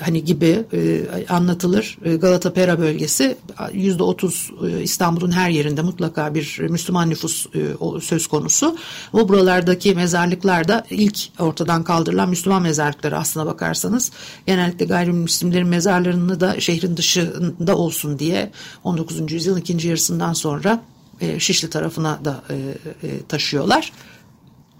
hani 0.00 0.24
gibi 0.24 0.64
e, 0.72 1.06
anlatılır. 1.28 1.98
E, 2.04 2.16
Galata 2.16 2.52
Pera 2.52 2.78
bölgesi 2.78 3.36
yüzde 3.72 4.02
otuz 4.02 4.50
e, 4.66 4.82
İstanbul'un 4.82 5.30
her 5.30 5.50
yerinde 5.50 5.82
mutlaka 5.82 6.34
bir 6.34 6.58
Müslüman 6.58 7.10
nüfus 7.10 7.46
e, 7.46 8.00
söz 8.00 8.26
konusu. 8.26 8.76
Ama 9.12 9.28
buralardaki 9.28 9.94
mezarlıklar 9.94 10.68
da 10.68 10.84
ilk 10.90 11.18
ortadan 11.38 11.84
kaldırılan 11.84 12.28
Müslüman 12.28 12.62
mezarlıkları 12.62 13.18
aslına 13.18 13.46
bakarsanız 13.46 14.12
genellikle 14.46 14.86
gayrimüslimlerin 14.86 15.68
mezarlarını 15.68 16.40
da 16.40 16.60
şehrin 16.60 16.96
dışında 16.96 17.76
olsun 17.76 18.18
diye 18.18 18.50
19. 18.84 19.32
yüzyılın 19.32 19.60
ikinci 19.60 19.88
yarısından 19.88 20.32
sonra 20.32 20.82
e, 21.20 21.40
Şişli 21.40 21.70
tarafına 21.70 22.18
da 22.24 22.42
e, 22.50 22.54
e, 22.54 23.22
taşıyorlar. 23.28 23.92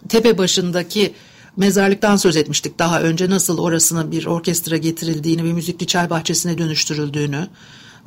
Tepe 0.09 0.39
başındaki 0.39 1.15
mezarlıktan 1.59 2.17
söz 2.17 2.37
etmiştik 2.37 2.79
daha 2.79 3.03
önce 3.03 3.31
nasıl 3.31 3.59
orasına 3.59 4.11
bir 4.11 4.27
orkestra 4.27 4.77
getirildiğini 4.77 5.45
ve 5.45 5.53
müzikli 5.53 5.87
çay 5.87 6.11
bahçesine 6.11 6.59
dönüştürüldüğünü 6.59 7.49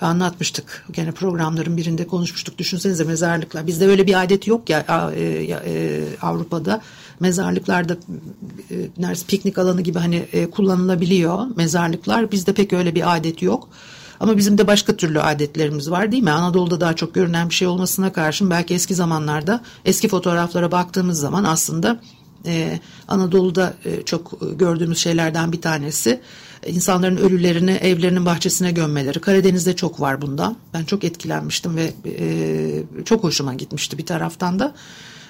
anlatmıştık. 0.01 0.85
Gene 0.91 1.11
programların 1.11 1.77
birinde 1.77 2.07
konuşmuştuk. 2.07 2.57
Düşünsenize 2.57 3.03
mezarlıklar. 3.03 3.67
Bizde 3.67 3.87
öyle 3.87 4.07
bir 4.07 4.23
adet 4.23 4.47
yok 4.47 4.69
ya 4.69 5.11
Avrupa'da. 6.21 6.81
Mezarlıklarda 7.19 7.97
neredeyse 8.97 9.25
piknik 9.27 9.57
alanı 9.57 9.81
gibi 9.81 9.99
hani 9.99 10.25
kullanılabiliyor 10.51 11.45
mezarlıklar. 11.55 12.31
Bizde 12.31 12.53
pek 12.53 12.73
öyle 12.73 12.95
bir 12.95 13.15
adet 13.15 13.41
yok. 13.41 13.69
Ama 14.19 14.37
bizim 14.37 14.57
de 14.57 14.67
başka 14.67 14.95
türlü 14.95 15.21
adetlerimiz 15.21 15.91
var 15.91 16.11
değil 16.11 16.23
mi? 16.23 16.31
Anadolu'da 16.31 16.81
daha 16.81 16.95
çok 16.95 17.13
görünen 17.13 17.49
bir 17.49 17.55
şey 17.55 17.67
olmasına 17.67 18.13
karşın 18.13 18.49
belki 18.49 18.73
eski 18.73 18.95
zamanlarda 18.95 19.61
eski 19.85 20.07
fotoğraflara 20.07 20.71
baktığımız 20.71 21.19
zaman 21.19 21.43
aslında 21.43 21.99
e, 22.45 22.79
Anadolu'da 23.07 23.73
e, 23.85 24.03
çok 24.03 24.39
gördüğümüz 24.59 24.97
şeylerden 24.97 25.51
bir 25.51 25.61
tanesi 25.61 26.21
insanların 26.65 27.17
ölülerini 27.17 27.71
evlerinin 27.71 28.25
bahçesine 28.25 28.71
gömmeleri. 28.71 29.19
Karadeniz'de 29.19 29.75
çok 29.75 30.01
var 30.01 30.21
bundan. 30.21 30.57
Ben 30.73 30.83
çok 30.83 31.03
etkilenmiştim 31.03 31.75
ve 31.75 31.93
e, 32.05 33.03
çok 33.05 33.23
hoşuma 33.23 33.53
gitmişti 33.53 33.97
bir 33.97 34.05
taraftan 34.05 34.59
da. 34.59 34.73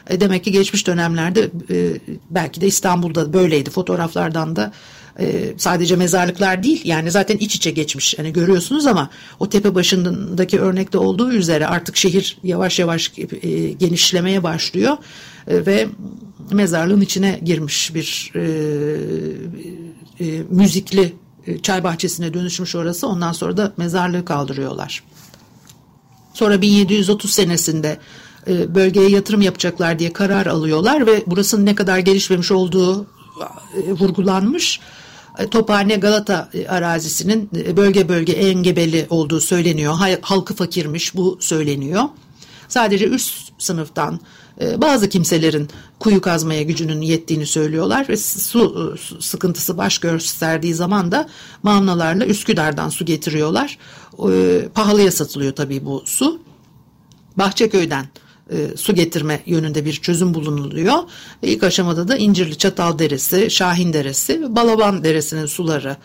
E, 0.10 0.22
demek 0.22 0.44
ki 0.44 0.52
geçmiş 0.52 0.88
dönemlerde 0.88 1.52
e, 1.70 2.00
belki 2.30 2.62
de 2.62 2.68
İstanbul'da 2.68 3.34
böyleydi. 3.34 3.70
Fotoğraflardan 3.70 4.56
da 4.56 4.72
e, 5.20 5.54
sadece 5.58 5.96
mezarlıklar 5.96 6.64
değil 6.64 6.82
yani 6.86 7.12
zaten 7.12 7.38
iç 7.38 7.56
içe 7.56 7.72
geçmiş 7.72 8.18
hani 8.18 8.34
görüyorsunuz 8.34 8.88
ama 8.88 9.10
o 9.40 9.50
tepe 9.50 9.76
başındaki 9.76 10.60
örnekte 10.60 10.98
olduğu 10.98 11.32
üzere 11.32 11.68
artık 11.68 11.98
şehir 11.98 12.38
yavaş 12.44 12.80
yavaş 12.80 13.12
e, 13.18 13.72
genişlemeye 13.72 14.44
başlıyor 14.44 14.98
e, 15.48 15.66
ve 15.66 15.88
mezarlığın 16.52 17.02
içine 17.02 17.40
girmiş 17.44 17.96
bir 17.96 18.32
müzikli 20.50 21.14
çay 21.62 21.84
bahçesine 21.84 22.34
dönüşmüş 22.34 22.76
orası 22.76 23.08
ondan 23.08 23.32
sonra 23.32 23.58
da 23.58 23.74
mezarlığı 23.78 24.26
kaldırıyorlar. 24.26 25.04
Sonra 26.34 26.62
1730 26.62 27.34
senesinde 27.34 27.98
bölgeye 28.48 29.10
yatırım 29.10 29.42
yapacaklar 29.42 30.00
diye 30.00 30.14
karar 30.14 30.46
alıyorlar 30.46 31.08
ve 31.08 31.24
burasının 31.28 31.66
ne 31.66 31.76
kadar 31.76 32.00
gelişmemiş 32.00 32.52
olduğu 32.52 33.08
vurgulanmış. 34.00 34.80
E, 35.40 35.50
Tophane 35.50 35.96
Galata 35.96 36.50
e, 36.54 36.68
arazisinin 36.68 37.50
e, 37.56 37.78
bölge 37.78 38.10
bölge 38.10 38.34
engebeli 38.34 39.08
olduğu 39.10 39.42
söyleniyor. 39.42 39.94
Halkı 40.22 40.56
fakirmiş 40.56 41.16
bu 41.16 41.38
söyleniyor. 41.42 42.04
Sadece 42.68 43.08
üst 43.08 43.52
sınıftan 43.58 44.20
bazı 44.78 45.10
kimselerin 45.10 45.70
kuyu 46.00 46.22
kazmaya 46.22 46.62
gücünün 46.62 47.02
yettiğini 47.02 47.46
söylüyorlar 47.46 48.10
ve 48.10 48.18
su 48.18 48.96
sıkıntısı 49.20 49.78
baş 49.78 49.98
gösterdiği 49.98 50.74
zaman 50.74 51.12
da 51.12 51.30
mavnalarla 51.64 52.26
Üsküdar'dan 52.26 52.90
su 52.90 53.06
getiriyorlar. 53.06 53.78
Pahalıya 54.74 55.12
satılıyor 55.12 55.56
tabii 55.56 55.86
bu 55.86 56.04
su. 56.06 56.40
Bahçeköy'den 57.38 58.06
e, 58.52 58.78
su 58.78 58.96
getirme 58.96 59.40
yönünde 59.46 59.86
bir 59.86 59.94
çözüm 59.94 60.34
bulunuluyor. 60.34 60.98
Ve 61.44 61.48
ilk 61.48 61.64
aşamada 61.64 62.08
da 62.08 62.18
İncirli 62.18 62.58
Çatal 62.58 63.00
Deresi, 63.00 63.52
Şahin 63.52 63.94
Deresi 63.94 64.56
Balaban 64.56 65.04
Deresi'nin 65.04 65.46
suları 65.46 65.98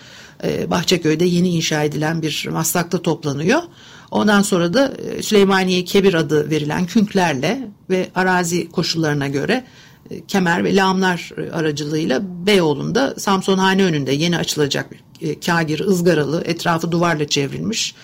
e, 0.45 0.71
Bahçeköy'de 0.71 1.25
yeni 1.25 1.49
inşa 1.49 1.83
edilen 1.83 2.23
bir 2.23 2.49
maslakta 2.51 3.03
toplanıyor. 3.03 3.63
Ondan 4.11 4.43
sonra 4.43 4.75
da 4.75 4.93
e, 4.93 5.23
Süleymaniye 5.23 5.85
Kebir 5.85 6.15
adı 6.15 6.51
verilen 6.51 6.87
künklerle 6.87 7.69
ve 7.91 8.11
arazi 8.15 8.71
koşullarına 8.71 9.29
göre 9.29 9.65
e, 10.11 10.27
kemer 10.27 10.65
ve 10.65 10.77
lağımlar 10.77 11.31
aracılığıyla 11.53 12.23
Beyoğlu'nda 12.47 13.15
Samsonhane 13.19 13.85
önünde 13.85 14.13
yeni 14.13 14.39
açılacak 14.39 14.91
bir 14.93 15.29
e, 15.29 15.41
kagir 15.41 15.81
ızgaralı 15.81 16.43
etrafı 16.45 16.93
duvarla 16.93 17.29
çevrilmiş 17.29 17.95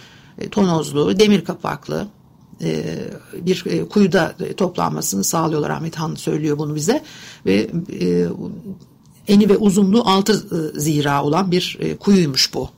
tonozlu 0.50 1.18
demir 1.18 1.44
kapaklı 1.44 2.08
e, 2.18 2.21
bir 3.34 3.64
e, 3.66 3.88
kuyuda 3.88 4.34
toplanmasını 4.56 5.24
sağlıyorlar. 5.24 5.70
Ahmet 5.70 5.96
Han 5.96 6.14
söylüyor 6.14 6.58
bunu 6.58 6.74
bize 6.74 7.02
ve 7.46 7.70
e, 8.00 8.26
eni 9.28 9.48
ve 9.48 9.56
uzunluğu 9.56 10.02
6 10.04 10.72
zira 10.80 11.24
olan 11.24 11.50
bir 11.50 11.78
kuyuymuş 12.00 12.54
bu. 12.54 12.70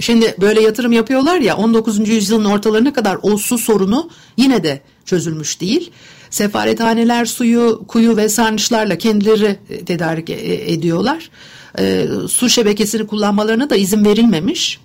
Şimdi 0.00 0.34
böyle 0.40 0.60
yatırım 0.60 0.92
yapıyorlar 0.92 1.40
ya 1.40 1.56
19. 1.56 2.08
yüzyılın 2.08 2.44
ortalarına 2.44 2.92
kadar 2.92 3.18
o 3.22 3.36
su 3.36 3.58
sorunu 3.58 4.10
yine 4.36 4.64
de 4.64 4.80
çözülmüş 5.04 5.60
değil. 5.60 5.90
Sefarethaneler 6.30 7.24
suyu, 7.24 7.82
kuyu 7.88 8.16
ve 8.16 8.28
sarnıçlarla 8.28 8.98
kendileri 8.98 9.58
tedarik 9.86 10.30
ediyorlar. 10.30 11.30
E, 11.78 12.06
su 12.28 12.48
şebekesini 12.48 13.06
kullanmalarına 13.06 13.70
da 13.70 13.76
izin 13.76 14.04
verilmemiş. 14.04 14.80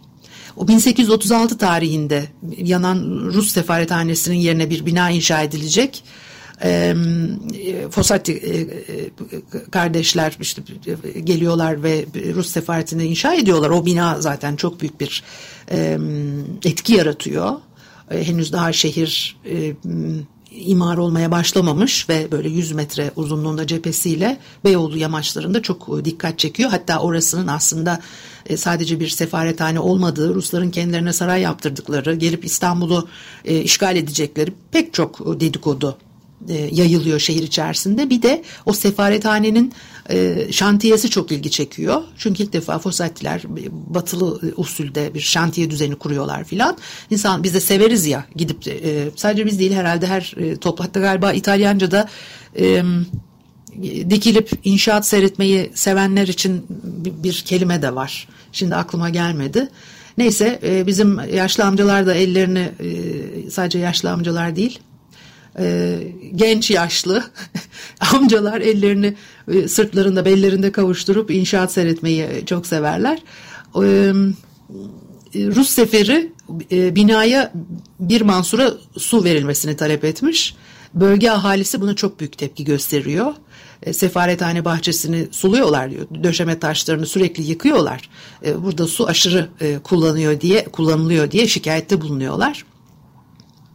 O 0.56 0.68
1836 0.68 1.58
tarihinde 1.58 2.28
yanan 2.58 3.30
Rus 3.34 3.52
sefarethanesinin 3.52 4.36
yerine 4.36 4.70
bir 4.70 4.86
bina 4.86 5.10
inşa 5.10 5.42
edilecek. 5.42 6.04
E, 6.64 6.96
Fossati 7.92 8.34
e, 8.34 8.70
kardeşler 9.72 10.38
işte 10.42 10.62
geliyorlar 11.24 11.84
ve 11.84 12.06
Rus 12.36 12.50
sefaretini 12.50 13.06
inşa 13.06 13.34
ediyorlar. 13.34 13.70
O 13.70 13.86
bina 13.86 14.22
zaten 14.22 14.56
çok 14.56 14.82
büyük 14.82 15.02
bir 15.02 15.24
e, 15.72 15.98
etki 16.66 16.94
yaratıyor. 16.94 17.52
Henüz 18.10 18.54
daha 18.54 18.74
şehir 18.74 19.38
imar 20.52 20.98
olmaya 20.98 21.32
başlamamış 21.32 22.10
ve 22.10 22.32
böyle 22.32 22.50
100 22.50 22.72
metre 22.72 23.12
uzunluğunda 23.16 23.68
cephesiyle 23.68 24.38
Beyoğlu 24.66 24.98
yamaçlarında 24.98 25.62
çok 25.62 26.06
dikkat 26.06 26.40
çekiyor. 26.40 26.70
Hatta 26.70 27.00
orasının 27.00 27.48
aslında 27.48 28.02
e, 28.46 28.58
sadece 28.58 29.00
bir 29.00 29.08
sefarethane 29.08 29.80
olmadığı, 29.80 30.36
Rusların 30.36 30.72
kendilerine 30.72 31.14
saray 31.14 31.42
yaptırdıkları, 31.42 32.16
gelip 32.16 32.46
İstanbul'u 32.46 33.08
e, 33.46 33.62
işgal 33.62 33.96
edecekleri 33.96 34.54
pek 34.72 34.94
çok 34.94 35.40
dedikodu 35.40 35.98
e, 36.50 36.70
yayılıyor 36.72 37.20
şehir 37.20 37.44
içerisinde. 37.44 38.10
Bir 38.10 38.22
de 38.22 38.44
o 38.66 38.74
sefarethanenin 38.74 39.74
e, 40.10 40.48
şantiyesi 40.52 41.10
çok 41.10 41.32
ilgi 41.32 41.52
çekiyor. 41.52 42.02
Çünkü 42.18 42.44
ilk 42.44 42.54
defa 42.54 42.80
Fosatiler 42.80 43.42
batılı 43.72 44.40
usulde 44.58 45.14
bir 45.14 45.20
şantiye 45.20 45.72
düzeni 45.72 45.96
kuruyorlar 45.96 46.44
filan. 46.44 46.78
İnsan 47.10 47.44
biz 47.44 47.54
de 47.54 47.60
severiz 47.60 48.06
ya 48.06 48.26
gidip 48.36 48.68
e, 48.68 49.10
sadece 49.16 49.46
biz 49.46 49.60
değil 49.60 49.74
herhalde 49.74 50.08
her 50.08 50.34
e, 50.38 51.00
galiba 51.00 51.34
İtalyanca'da 51.34 52.10
e, 52.60 52.84
dikilip 54.10 54.52
inşaat 54.64 55.08
seyretmeyi 55.08 55.72
sevenler 55.74 56.28
için 56.28 56.66
bir, 57.24 57.34
kelime 57.34 57.82
de 57.82 57.96
var. 57.96 58.28
Şimdi 58.52 58.76
aklıma 58.76 59.10
gelmedi. 59.10 59.70
Neyse 60.18 60.60
e, 60.64 60.88
bizim 60.88 61.20
yaşlı 61.34 61.66
amcalar 61.66 62.06
da 62.06 62.14
ellerini 62.14 62.70
e, 62.80 63.50
sadece 63.50 63.80
yaşlı 63.80 64.12
amcalar 64.12 64.56
değil 64.56 64.80
e, 65.60 65.98
genç 66.36 66.72
yaşlı 66.72 67.24
amcalar 68.14 68.62
ellerini 68.62 69.16
e, 69.54 69.68
sırtlarında 69.68 70.26
bellerinde 70.26 70.72
kavuşturup 70.72 71.32
inşaat 71.32 71.72
seyretmeyi 71.72 72.28
çok 72.46 72.68
severler. 72.68 73.20
E, 73.76 74.14
Rus 75.36 75.70
seferi 75.70 76.32
e, 76.72 76.96
binaya 76.96 77.54
bir 78.00 78.22
mansura 78.22 78.74
su 78.98 79.24
verilmesini 79.24 79.76
talep 79.76 80.06
etmiş. 80.06 80.56
Bölge 80.94 81.30
ahalisi 81.30 81.82
buna 81.82 81.96
çok 81.96 82.20
büyük 82.20 82.38
tepki 82.38 82.64
gösteriyor. 82.64 83.34
E, 83.84 83.94
sefarethane 83.94 84.66
bahçesini 84.66 85.28
suluyorlar 85.32 85.92
diyor. 85.92 86.08
Döşeme 86.24 86.60
taşlarını 86.60 87.06
sürekli 87.06 87.44
yıkıyorlar. 87.44 88.10
E, 88.46 88.64
burada 88.64 88.88
su 88.88 89.08
aşırı 89.08 89.50
e, 89.62 89.80
kullanıyor 89.80 90.42
diye 90.42 90.66
kullanılıyor 90.66 91.32
diye 91.32 91.48
şikayette 91.48 92.02
bulunuyorlar. 92.02 92.66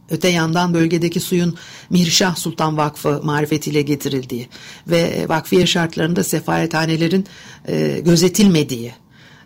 Öte 0.09 0.27
yandan 0.27 0.73
bölgedeki 0.73 1.19
suyun 1.19 1.55
Mirşah 1.89 2.35
Sultan 2.35 2.77
Vakfı 2.77 3.21
marifetiyle 3.23 3.81
getirildiği 3.81 4.47
ve 4.87 5.25
vakfiye 5.29 5.65
şartlarında 5.65 6.23
sefarethanelerin 6.23 7.25
e, 7.67 7.99
gözetilmediği 8.05 8.93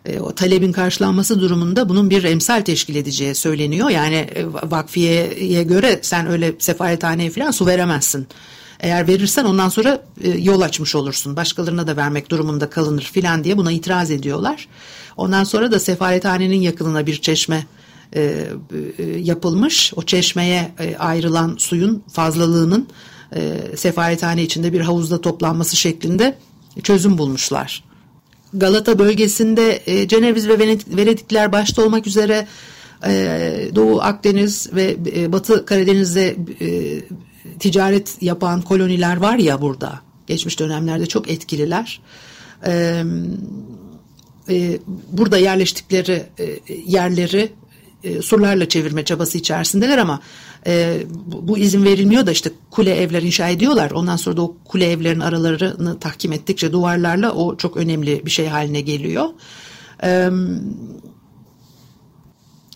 e, 0.06 0.20
o 0.20 0.36
talebin 0.36 0.72
karşılanması 0.72 1.42
durumunda 1.42 1.90
bunun 1.90 2.10
bir 2.10 2.24
emsal 2.24 2.62
teşkil 2.62 2.96
edeceği 2.96 3.36
söyleniyor. 3.36 3.90
Yani 3.90 4.16
e, 4.16 4.46
vakfiyeye 4.54 5.64
göre 5.64 6.00
sen 6.02 6.28
öyle 6.28 6.54
sefarethaneye 6.60 7.30
falan 7.30 7.52
su 7.52 7.66
veremezsin. 7.66 8.28
Eğer 8.80 9.08
verirsen 9.08 9.46
ondan 9.46 9.70
sonra 9.70 10.04
e, 10.24 10.30
yol 10.30 10.62
açmış 10.62 10.96
olursun. 10.96 11.36
Başkalarına 11.36 11.88
da 11.88 11.98
vermek 11.98 12.32
durumunda 12.32 12.70
kalınır 12.70 13.10
filan 13.14 13.44
diye 13.44 13.58
buna 13.58 13.72
itiraz 13.72 14.12
ediyorlar. 14.12 14.68
Ondan 15.18 15.44
sonra 15.44 15.72
da 15.72 15.80
sefarethanenin 15.80 16.62
yakınına 16.62 17.06
bir 17.08 17.22
çeşme 17.22 17.66
e, 18.16 18.48
e, 18.98 19.04
yapılmış. 19.04 19.94
O 19.96 20.04
çeşmeye 20.04 20.72
e, 20.80 20.98
ayrılan 20.98 21.56
suyun 21.60 22.04
fazlalığının 22.12 22.88
e, 23.36 23.58
sefarethane 23.76 24.44
içinde 24.44 24.74
bir 24.74 24.82
havuzda 24.82 25.22
toplanması 25.22 25.76
şeklinde 25.76 26.38
çözüm 26.84 27.18
bulmuşlar. 27.18 27.84
Galata 28.54 29.00
bölgesinde 29.00 29.82
e, 29.86 30.08
Ceneviz 30.08 30.48
ve 30.48 30.60
Venedikler 30.88 31.52
başta 31.52 31.86
olmak 31.86 32.08
üzere 32.08 32.48
e, 33.06 33.72
Doğu 33.76 34.02
Akdeniz 34.02 34.74
ve 34.74 34.98
e, 35.16 35.32
Batı 35.32 35.66
Karadeniz'de 35.66 36.36
e, 36.62 37.02
ticaret 37.60 38.22
yapan 38.22 38.62
koloniler 38.62 39.18
var 39.18 39.36
ya 39.36 39.62
burada. 39.62 40.02
Geçmiş 40.28 40.60
dönemlerde 40.60 41.06
çok 41.06 41.30
etkililer. 41.30 42.02
E, 42.66 43.04
e, 44.50 44.80
burada 45.12 45.38
yerleştikleri 45.38 46.24
e, 46.40 46.58
yerleri 46.86 47.52
e, 48.04 48.22
surlarla 48.22 48.70
çevirme 48.70 49.06
çabası 49.06 49.38
içerisindeler 49.38 49.98
ama 49.98 50.20
e, 50.68 51.04
bu, 51.26 51.58
izin 51.58 51.84
verilmiyor 51.84 52.26
da 52.26 52.32
işte 52.32 52.52
kule 52.72 52.96
evler 52.96 53.22
inşa 53.22 53.50
ediyorlar. 53.50 53.92
Ondan 53.92 54.16
sonra 54.16 54.38
da 54.38 54.42
o 54.42 54.58
kule 54.66 54.92
evlerin 54.92 55.20
aralarını 55.20 56.00
tahkim 56.00 56.32
ettikçe 56.32 56.72
duvarlarla 56.72 57.32
o 57.32 57.58
çok 57.58 57.78
önemli 57.78 58.26
bir 58.26 58.32
şey 58.32 58.48
haline 58.48 58.82
geliyor. 58.82 59.30
E, 60.04 60.30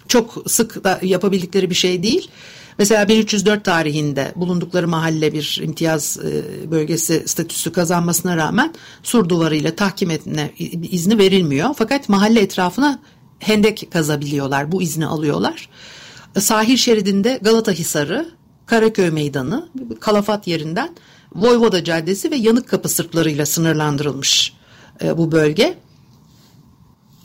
çok 0.07 0.43
sık 0.47 0.83
da 0.83 0.99
yapabildikleri 1.03 1.69
bir 1.69 1.75
şey 1.75 2.03
değil. 2.03 2.29
Mesela 2.77 3.07
1304 3.07 3.65
tarihinde 3.65 4.33
bulundukları 4.35 4.87
mahalle 4.87 5.33
bir 5.33 5.59
imtiyaz 5.63 6.17
e, 6.17 6.71
bölgesi 6.71 7.23
statüsü 7.25 7.71
kazanmasına 7.71 8.37
rağmen 8.37 8.73
sur 9.03 9.29
duvarıyla 9.29 9.75
tahkim 9.75 10.11
etme 10.11 10.51
izni 10.91 11.17
verilmiyor. 11.17 11.69
Fakat 11.77 12.09
mahalle 12.09 12.39
etrafına 12.39 12.99
hendek 13.39 13.87
kazabiliyorlar. 13.91 14.71
Bu 14.71 14.81
izni 14.81 15.05
alıyorlar. 15.05 15.69
Sahil 16.39 16.77
şeridinde 16.77 17.39
Galata 17.41 17.71
Hisarı, 17.71 18.29
Karaköy 18.65 19.09
Meydanı, 19.09 19.69
Kalafat 19.99 20.47
yerinden 20.47 20.89
Voyvoda 21.35 21.83
Caddesi 21.83 22.31
ve 22.31 22.35
Yanık 22.35 22.69
Kapı 22.69 22.89
sırtlarıyla 22.89 23.45
sınırlandırılmış 23.45 24.53
e, 25.03 25.17
bu 25.17 25.31
bölge. 25.31 25.77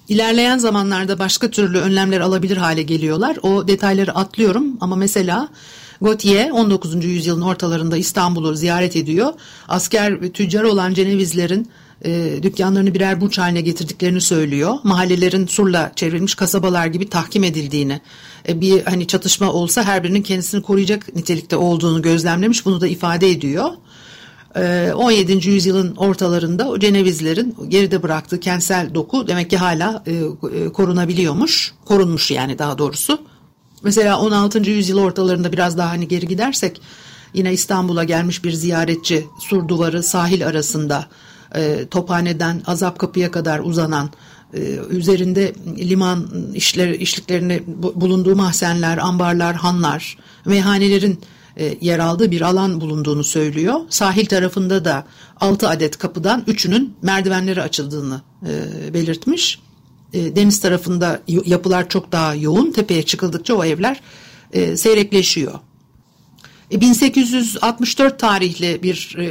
İlerleyen 0.08 0.58
zamanlarda 0.58 1.18
başka 1.18 1.50
türlü 1.50 1.78
önlemler 1.78 2.20
alabilir 2.20 2.56
hale 2.56 2.82
geliyorlar. 2.82 3.38
O 3.42 3.68
detayları 3.68 4.14
atlıyorum 4.14 4.76
ama 4.80 4.96
mesela 4.96 5.48
Gautier 6.00 6.50
19. 6.50 7.04
yüzyılın 7.04 7.42
ortalarında 7.42 7.96
İstanbul'u 7.96 8.54
ziyaret 8.54 8.96
ediyor. 8.96 9.32
Asker 9.68 10.22
ve 10.22 10.32
tüccar 10.32 10.62
olan 10.62 10.94
Cenevizlerin 10.94 11.70
e, 12.04 12.42
dükkanlarını 12.42 12.94
birer 12.94 13.20
burç 13.20 13.38
haline 13.38 13.60
getirdiklerini 13.60 14.20
söylüyor. 14.20 14.74
Mahallelerin 14.82 15.46
surla 15.46 15.92
çevrilmiş 15.96 16.34
kasabalar 16.34 16.86
gibi 16.86 17.08
tahkim 17.08 17.44
edildiğini, 17.44 18.00
e, 18.48 18.60
bir 18.60 18.82
hani 18.82 19.06
çatışma 19.06 19.52
olsa 19.52 19.82
her 19.82 20.04
birinin 20.04 20.22
kendisini 20.22 20.62
koruyacak 20.62 21.16
nitelikte 21.16 21.56
olduğunu 21.56 22.02
gözlemlemiş. 22.02 22.66
Bunu 22.66 22.80
da 22.80 22.86
ifade 22.86 23.30
ediyor. 23.30 23.70
17. 24.56 25.32
E, 25.32 25.50
yüzyılın 25.50 25.96
ortalarında 25.96 26.68
o 26.68 26.78
Cenevizlerin 26.78 27.56
geride 27.68 28.02
bıraktığı 28.02 28.40
kentsel 28.40 28.94
doku 28.94 29.28
demek 29.28 29.50
ki 29.50 29.56
hala 29.56 30.02
e, 30.06 30.12
e, 30.12 30.68
korunabiliyormuş. 30.72 31.74
Korunmuş 31.84 32.30
yani 32.30 32.58
daha 32.58 32.78
doğrusu. 32.78 33.18
Mesela 33.82 34.20
16. 34.20 34.70
yüzyıl 34.70 34.98
ortalarında 34.98 35.52
biraz 35.52 35.78
daha 35.78 35.90
hani 35.90 36.08
geri 36.08 36.28
gidersek 36.28 36.80
yine 37.34 37.52
İstanbul'a 37.52 38.04
gelmiş 38.04 38.44
bir 38.44 38.52
ziyaretçi 38.52 39.26
sur 39.40 39.68
duvarı 39.68 40.02
sahil 40.02 40.46
arasında 40.46 41.06
e, 41.54 41.86
Tophane'den 41.90 42.62
Azap 42.66 42.98
Kapı'ya 42.98 43.30
kadar 43.30 43.60
uzanan 43.60 44.10
e, 44.54 44.60
üzerinde 44.90 45.52
liman 45.78 46.26
işler, 46.54 46.88
işliklerini 46.88 47.62
bulunduğu 47.94 48.36
mahzenler, 48.36 48.98
ambarlar, 48.98 49.56
hanlar, 49.56 50.18
meyhanelerin 50.44 51.20
e, 51.56 51.78
yer 51.80 51.98
aldığı 51.98 52.30
bir 52.30 52.40
alan 52.40 52.80
bulunduğunu 52.80 53.24
söylüyor. 53.24 53.80
Sahil 53.88 54.26
tarafında 54.26 54.84
da 54.84 55.06
6 55.40 55.68
adet 55.68 55.98
kapıdan 55.98 56.40
3'ünün 56.40 56.94
merdivenleri 57.02 57.62
açıldığını 57.62 58.20
e, 58.46 58.94
belirtmiş. 58.94 59.58
E, 60.12 60.36
deniz 60.36 60.60
tarafında 60.60 61.22
yapılar 61.26 61.88
çok 61.88 62.12
daha 62.12 62.34
yoğun. 62.34 62.72
Tepeye 62.72 63.02
çıkıldıkça 63.02 63.54
o 63.54 63.64
evler 63.64 64.00
e, 64.52 64.76
seyrekleşiyor. 64.76 65.54
1864 66.70 68.12
e, 68.12 68.16
tarihli 68.16 68.82
bir 68.82 69.16
e, 69.18 69.24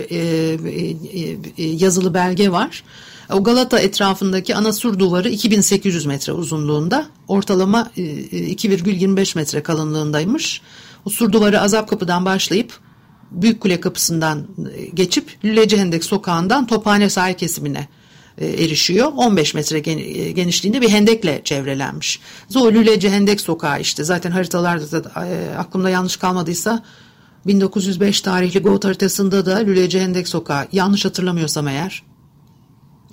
e, 1.58 1.64
yazılı 1.64 2.14
belge 2.14 2.52
var. 2.52 2.84
O 3.34 3.44
Galata 3.44 3.80
etrafındaki 3.80 4.56
ana 4.56 4.74
sur 4.74 5.00
duvarı 5.00 5.30
2800 5.30 6.06
metre 6.06 6.34
uzunluğunda, 6.34 7.06
ortalama 7.28 7.92
2,25 7.98 9.38
metre 9.38 9.64
kalınlığındaymış. 9.64 10.62
O 11.06 11.10
sur 11.10 11.32
duvarı 11.32 11.62
Azap 11.62 11.90
Kapı'dan 11.90 12.26
başlayıp 12.26 12.80
Büyük 13.32 13.62
Kule 13.62 13.80
Kapısı'ndan 13.80 14.48
geçip 14.94 15.38
Lüleci 15.46 15.78
Hendek 15.78 16.04
Sokağı'ndan 16.04 16.68
Tophane 16.68 17.10
sahil 17.10 17.34
kesimine 17.34 17.88
erişiyor. 18.38 19.12
15 19.16 19.54
metre 19.54 19.80
genişliğinde 20.32 20.82
bir 20.82 20.90
hendekle 20.90 21.42
çevrelenmiş. 21.44 22.20
O 22.56 22.72
Lüleci 22.72 23.10
Hendek 23.10 23.42
Sokağı 23.42 23.82
işte 23.82 24.04
zaten 24.04 24.32
haritalarda 24.32 25.04
da 25.04 25.10
aklımda 25.58 25.90
yanlış 25.90 26.18
kalmadıysa 26.18 26.84
1905 27.48 28.22
tarihli 28.22 28.60
Goat 28.60 28.86
haritasında 28.86 29.46
da 29.46 29.58
Lüleci 29.58 30.00
Hendek 30.00 30.28
Sokağı 30.28 30.68
yanlış 30.72 31.06
hatırlamıyorsam 31.06 31.68
eğer 31.68 32.04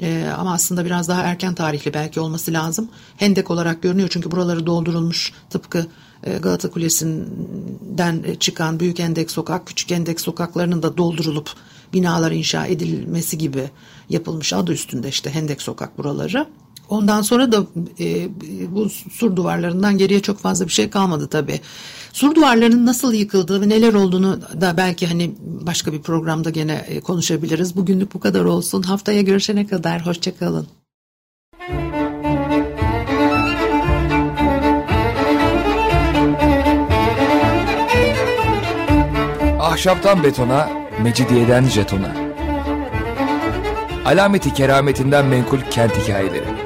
ee, 0.03 0.29
ama 0.39 0.53
aslında 0.53 0.85
biraz 0.85 1.09
daha 1.09 1.23
erken 1.23 1.55
tarihli 1.55 1.95
belki 1.95 2.21
olması 2.21 2.53
lazım. 2.53 2.89
Hendek 3.17 3.51
olarak 3.51 3.83
görünüyor 3.83 4.09
çünkü 4.13 4.31
buraları 4.31 4.67
doldurulmuş 4.67 5.33
tıpkı 5.51 5.87
e, 6.25 6.39
Galata 6.39 6.71
Kulesi'nden 6.71 8.25
çıkan 8.41 8.81
Büyük 8.81 8.99
Hendek 8.99 9.31
Sokak, 9.31 9.67
Küçük 9.67 9.91
Hendek 9.91 10.21
Sokaklarının 10.21 10.83
da 10.83 10.97
doldurulup 10.97 11.51
binalar 11.93 12.33
inşa 12.33 12.67
edilmesi 12.67 13.39
gibi 13.39 13.71
yapılmış 14.09 14.53
adı 14.53 14.73
üstünde 14.73 15.09
işte 15.09 15.31
Hendek 15.31 15.63
Sokak 15.63 15.99
buraları. 15.99 16.47
Ondan 16.89 17.23
sonra 17.23 17.53
da 17.53 17.67
e, 18.01 18.29
bu 18.75 18.89
sur 18.89 19.37
duvarlarından 19.37 19.99
geriye 19.99 20.21
çok 20.21 20.39
fazla 20.39 20.67
bir 20.67 20.73
şey 20.73 20.91
kalmadı 20.91 21.29
tabii. 21.29 21.61
Sur 22.17 22.35
duvarlarının 22.35 22.87
nasıl 22.87 23.13
yıkıldığı 23.15 23.61
ve 23.61 23.69
neler 23.69 23.95
olduğunu 23.95 24.41
da 24.61 24.77
belki 24.77 25.07
hani 25.07 25.35
başka 25.41 25.93
bir 25.93 26.03
programda 26.03 26.51
gene 26.51 26.85
e, 26.89 27.01
konuşabiliriz. 27.01 27.77
Bugünlük 27.77 28.15
bu 28.15 28.21
kadar 28.21 28.45
olsun. 28.45 28.83
Haftaya 28.83 29.23
görüşene 29.23 29.67
kadar 29.67 30.07
hoşçakalın. 30.07 30.67
Ahşaptan 39.61 40.23
betona, 40.23 40.71
mecidiyeden 41.03 41.65
jetona. 41.65 42.15
Alameti 44.05 44.55
kerametinden 44.55 45.27
menkul 45.27 45.61
kent 45.71 45.93
hikayeleri. 45.93 46.66